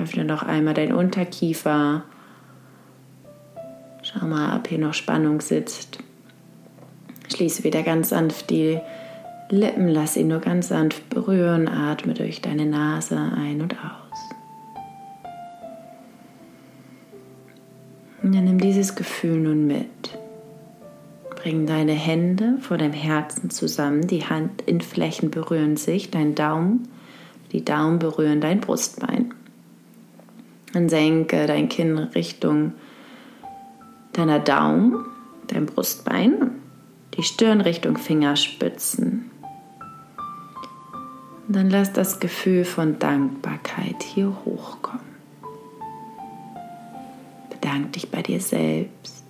Öffne 0.00 0.24
noch 0.24 0.44
einmal 0.44 0.74
dein 0.74 0.92
Unterkiefer 0.92 2.04
Schau 4.10 4.26
mal, 4.26 4.56
ob 4.56 4.68
hier 4.68 4.78
noch 4.78 4.94
Spannung 4.94 5.42
sitzt. 5.42 5.98
Schließe 7.34 7.62
wieder 7.62 7.82
ganz 7.82 8.08
sanft 8.08 8.48
die 8.48 8.80
Lippen, 9.50 9.88
lass 9.88 10.14
sie 10.14 10.24
nur 10.24 10.40
ganz 10.40 10.68
sanft 10.68 11.10
berühren, 11.10 11.68
atme 11.68 12.14
durch 12.14 12.40
deine 12.40 12.64
Nase 12.64 13.18
ein 13.18 13.60
und 13.60 13.74
aus. 13.74 14.07
Und 18.28 18.34
dann 18.34 18.44
nimm 18.44 18.60
dieses 18.60 18.94
Gefühl 18.94 19.38
nun 19.38 19.66
mit. 19.66 20.18
Bring 21.36 21.64
deine 21.64 21.94
Hände 21.94 22.58
vor 22.60 22.76
deinem 22.76 22.92
Herzen 22.92 23.48
zusammen, 23.48 24.06
die 24.06 24.22
Handinnenflächen 24.22 25.30
berühren 25.30 25.78
sich, 25.78 26.10
dein 26.10 26.34
Daumen, 26.34 26.88
die 27.52 27.64
Daumen 27.64 27.98
berühren 27.98 28.42
dein 28.42 28.60
Brustbein. 28.60 29.32
Dann 30.74 30.90
senke 30.90 31.46
dein 31.46 31.70
Kinn 31.70 31.96
Richtung 31.96 32.74
deiner 34.12 34.40
Daumen, 34.40 35.06
dein 35.46 35.64
Brustbein, 35.64 36.50
die 37.16 37.22
Stirn 37.22 37.62
Richtung 37.62 37.96
Fingerspitzen. 37.96 39.30
Und 41.46 41.56
dann 41.56 41.70
lass 41.70 41.94
das 41.94 42.20
Gefühl 42.20 42.66
von 42.66 42.98
Dankbarkeit 42.98 44.02
hier 44.02 44.36
hochkommen. 44.44 45.07
Bedank 47.60 47.92
dich 47.94 48.10
bei 48.10 48.22
dir 48.22 48.40
selbst. 48.40 49.24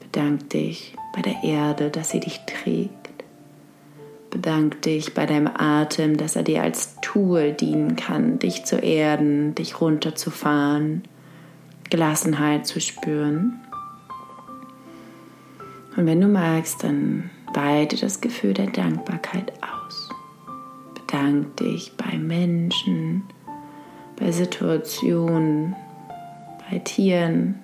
Bedank 0.00 0.50
dich 0.50 0.94
bei 1.14 1.22
der 1.22 1.42
Erde, 1.42 1.90
dass 1.90 2.10
sie 2.10 2.20
dich 2.20 2.40
trägt. 2.46 2.92
Bedank 4.30 4.80
dich 4.82 5.12
bei 5.12 5.26
deinem 5.26 5.48
Atem, 5.48 6.16
dass 6.16 6.36
er 6.36 6.42
dir 6.42 6.62
als 6.62 6.96
Tool 7.02 7.52
dienen 7.52 7.96
kann, 7.96 8.38
dich 8.38 8.64
zu 8.64 8.76
erden, 8.76 9.54
dich 9.54 9.80
runterzufahren, 9.80 11.02
Gelassenheit 11.90 12.66
zu 12.66 12.80
spüren. 12.80 13.60
Und 15.96 16.06
wenn 16.06 16.20
du 16.20 16.28
magst, 16.28 16.82
dann 16.82 17.30
weite 17.52 17.96
das 17.96 18.22
Gefühl 18.22 18.54
der 18.54 18.68
Dankbarkeit 18.68 19.52
aus. 19.62 20.08
Bedank 20.94 21.58
dich 21.58 21.92
bei 21.98 22.16
Menschen, 22.16 23.24
bei 24.16 24.32
Situationen, 24.32 25.76
bei 26.72 26.78
Tieren, 26.78 27.56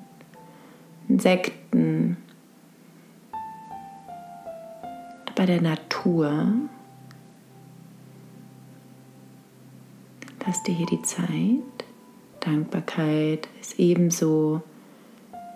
Insekten, 1.08 2.18
bei 5.34 5.46
der 5.46 5.62
Natur. 5.62 6.44
Lass 10.46 10.62
dir 10.64 10.74
hier 10.74 10.86
die 10.86 11.00
Zeit. 11.00 11.26
Dankbarkeit 12.40 13.48
ist 13.62 13.78
ebenso 13.78 14.62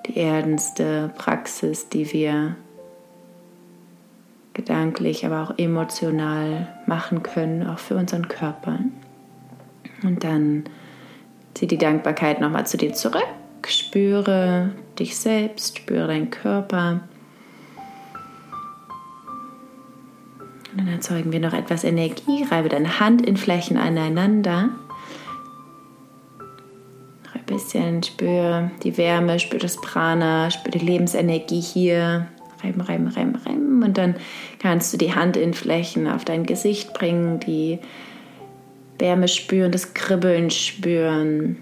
die 0.06 0.16
erdenste 0.16 1.12
Praxis, 1.18 1.90
die 1.90 2.10
wir 2.10 2.56
gedanklich, 4.54 5.26
aber 5.26 5.42
auch 5.42 5.58
emotional 5.58 6.68
machen 6.86 7.22
können, 7.22 7.66
auch 7.66 7.78
für 7.78 7.96
unseren 7.96 8.28
Körper. 8.28 8.78
Und 10.02 10.24
dann 10.24 10.64
zieh 11.52 11.66
die 11.66 11.76
Dankbarkeit 11.76 12.40
nochmal 12.40 12.66
zu 12.66 12.78
dir 12.78 12.94
zurück, 12.94 13.28
spüre 13.68 14.70
dich 14.98 15.16
selbst, 15.16 15.78
spüre 15.78 16.06
deinen 16.06 16.30
Körper. 16.30 17.00
Und 20.72 20.78
dann 20.78 20.88
erzeugen 20.88 21.32
wir 21.32 21.40
noch 21.40 21.52
etwas 21.52 21.84
Energie, 21.84 22.44
reibe 22.50 22.68
deine 22.68 23.00
Hand 23.00 23.26
in 23.26 23.36
Flächen 23.36 23.76
aneinander 23.76 24.70
bisschen, 27.52 28.02
spür 28.02 28.70
die 28.82 28.96
Wärme, 28.96 29.38
spür 29.38 29.58
das 29.58 29.76
Prana, 29.76 30.50
spür 30.50 30.72
die 30.72 30.84
Lebensenergie 30.84 31.60
hier. 31.60 32.28
Reiben, 32.62 32.80
reiben, 32.80 33.08
reiben, 33.08 33.34
reiben. 33.34 33.82
Und 33.82 33.98
dann 33.98 34.14
kannst 34.60 34.92
du 34.92 34.96
die 34.96 35.14
Hand 35.14 35.36
in 35.36 35.52
Flächen 35.52 36.06
auf 36.06 36.24
dein 36.24 36.46
Gesicht 36.46 36.94
bringen, 36.94 37.40
die 37.40 37.80
Wärme 38.98 39.26
spüren, 39.26 39.72
das 39.72 39.94
Kribbeln 39.94 40.50
spüren. 40.50 41.56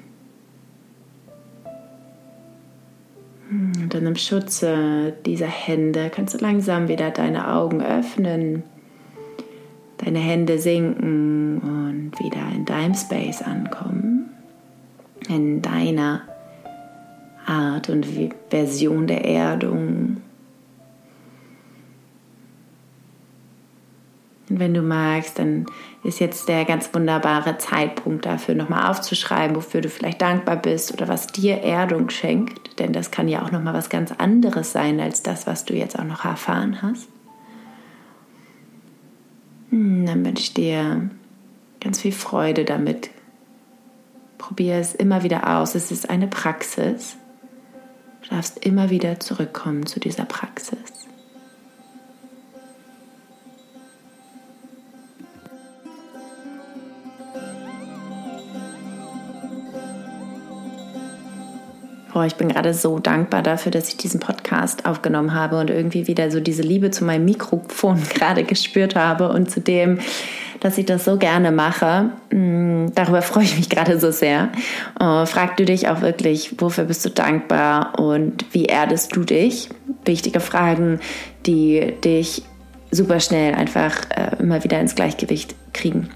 Und 3.51 3.89
dann 3.93 4.07
im 4.07 4.17
Schutze 4.17 5.13
dieser 5.27 5.47
Hände 5.47 6.11
kannst 6.15 6.35
du 6.35 6.39
langsam 6.39 6.89
wieder 6.89 7.11
deine 7.11 7.53
Augen 7.53 7.83
öffnen, 7.83 8.63
deine 9.99 10.21
Hände 10.21 10.59
sinken 10.59 11.59
und 11.59 12.13
wieder 12.25 12.43
in 12.55 12.65
deinem 12.65 12.95
Space 12.95 13.43
ankommen 13.43 14.11
in 15.31 15.63
deiner 15.63 16.23
Art 17.47 17.89
und 17.89 18.07
Version 18.49 19.07
der 19.07 19.25
Erdung. 19.25 20.19
Wenn 24.61 24.75
du 24.75 24.83
magst, 24.83 25.39
dann 25.39 25.67
ist 26.05 26.21
jetzt 26.21 26.49
der 26.49 26.65
ganz 26.65 26.95
wunderbare 26.95 27.59
Zeitpunkt 27.59 28.27
dafür, 28.27 28.55
nochmal 28.55 28.91
aufzuschreiben, 28.91 29.57
wofür 29.57 29.81
du 29.81 29.89
vielleicht 29.89 30.23
dankbar 30.23 30.57
bist 30.57 30.93
oder 30.93 31.09
was 31.09 31.27
dir 31.27 31.63
Erdung 31.63 32.11
schenkt. 32.11 32.79
Denn 32.79 32.93
das 32.93 33.11
kann 33.11 33.27
ja 33.27 33.43
auch 33.43 33.51
nochmal 33.51 33.75
was 33.75 33.91
ganz 33.91 34.13
anderes 34.13 34.73
sein 34.73 35.01
als 35.01 35.23
das, 35.23 35.47
was 35.47 35.65
du 35.65 35.75
jetzt 35.75 35.99
auch 35.99 36.05
noch 36.05 36.25
erfahren 36.25 36.81
hast. 36.83 37.09
Hm, 39.71 40.07
dann 40.07 40.25
wünsche 40.25 40.45
ich 40.45 40.55
dir 40.55 41.11
ganz 41.81 42.01
viel 42.01 42.13
Freude 42.13 42.65
damit, 42.65 43.11
Probier 44.41 44.77
es 44.77 44.95
immer 44.95 45.23
wieder 45.23 45.59
aus. 45.59 45.75
Es 45.75 45.93
ist 45.93 46.09
eine 46.09 46.27
Praxis. 46.27 47.17
Du 48.23 48.31
darfst 48.35 48.65
immer 48.65 48.91
wieder 48.91 49.21
zurückkommen 49.21 49.87
zu 49.87 50.01
dieser 50.01 50.25
Praxis. 50.25 51.00
Oh, 62.15 62.23
ich 62.23 62.35
bin 62.37 62.49
gerade 62.49 62.75
so 62.75 62.99
dankbar 62.99 63.43
dafür, 63.43 63.73
dass 63.73 63.89
ich 63.89 63.97
diesen 63.97 64.21
Podcast 64.21 64.87
aufgenommen 64.87 65.35
habe 65.35 65.59
und 65.59 65.71
irgendwie 65.71 66.07
wieder 66.07 66.31
so 66.31 66.41
diese 66.41 66.63
Liebe 66.63 66.91
zu 66.91 67.05
meinem 67.05 67.25
Mikrofon 67.25 68.03
gerade 68.15 68.45
gespürt 68.45 68.97
habe 68.97 69.29
und 69.31 69.51
zu 69.51 69.61
dem, 69.61 69.99
dass 70.61 70.79
ich 70.79 70.87
das 70.87 71.05
so 71.05 71.17
gerne 71.17 71.53
mache. 71.53 72.11
Mm, 72.31 72.89
darüber 72.95 73.23
freue 73.23 73.45
ich 73.45 73.57
mich 73.57 73.69
gerade 73.69 73.99
so 73.99 74.11
sehr. 74.11 74.51
Uh, 75.01 75.25
frag 75.27 75.57
du 75.57 75.65
dich 75.65 75.89
auch 75.89 76.03
wirklich, 76.03 76.61
wofür 76.61 76.85
bist 76.85 77.05
du 77.05 77.11
dankbar 77.11 77.99
und 77.99 78.45
wie 78.53 78.67
erdest 78.67 79.17
du 79.17 79.25
dich? 79.25 79.69
Wichtige 80.05 80.41
Fragen, 80.41 81.01
die 81.47 81.95
dich 82.05 82.43
super 82.91 83.21
schnell 83.21 83.55
einfach 83.55 84.11
äh, 84.11 84.37
immer 84.41 84.63
wieder 84.65 84.81
ins 84.81 84.95
Gleichgewicht 84.95 85.55
kriegen. 85.73 86.11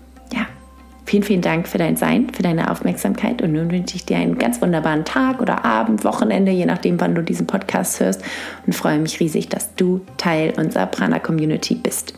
Vielen, 1.07 1.23
vielen 1.23 1.43
Dank 1.43 1.69
für 1.69 1.77
dein 1.79 1.97
Sein, 1.97 2.31
für 2.31 2.43
deine 2.43 2.71
Aufmerksamkeit 2.71 3.43
und 3.43 3.53
nun 3.53 3.71
wünsche 3.71 3.97
ich 3.97 4.07
dir 4.07 4.17
einen 4.17 4.39
ganz 4.39 4.63
wunderbaren 4.63 5.05
Tag 5.05 5.43
oder 5.43 5.65
Abend, 5.65 6.03
Wochenende, 6.03 6.51
je 6.51 6.65
nachdem, 6.65 6.99
wann 6.99 7.15
du 7.15 7.23
diesen 7.23 7.47
Podcast 7.47 8.01
hörst 8.01 8.23
und 8.67 8.73
freue 8.73 8.99
mich 8.99 9.21
riesig, 9.21 9.49
dass 9.49 9.75
du 9.75 10.01
Teil 10.17 10.55
unserer 10.57 10.87
Prana 10.87 11.19
Community 11.19 11.75
bist. 11.75 12.15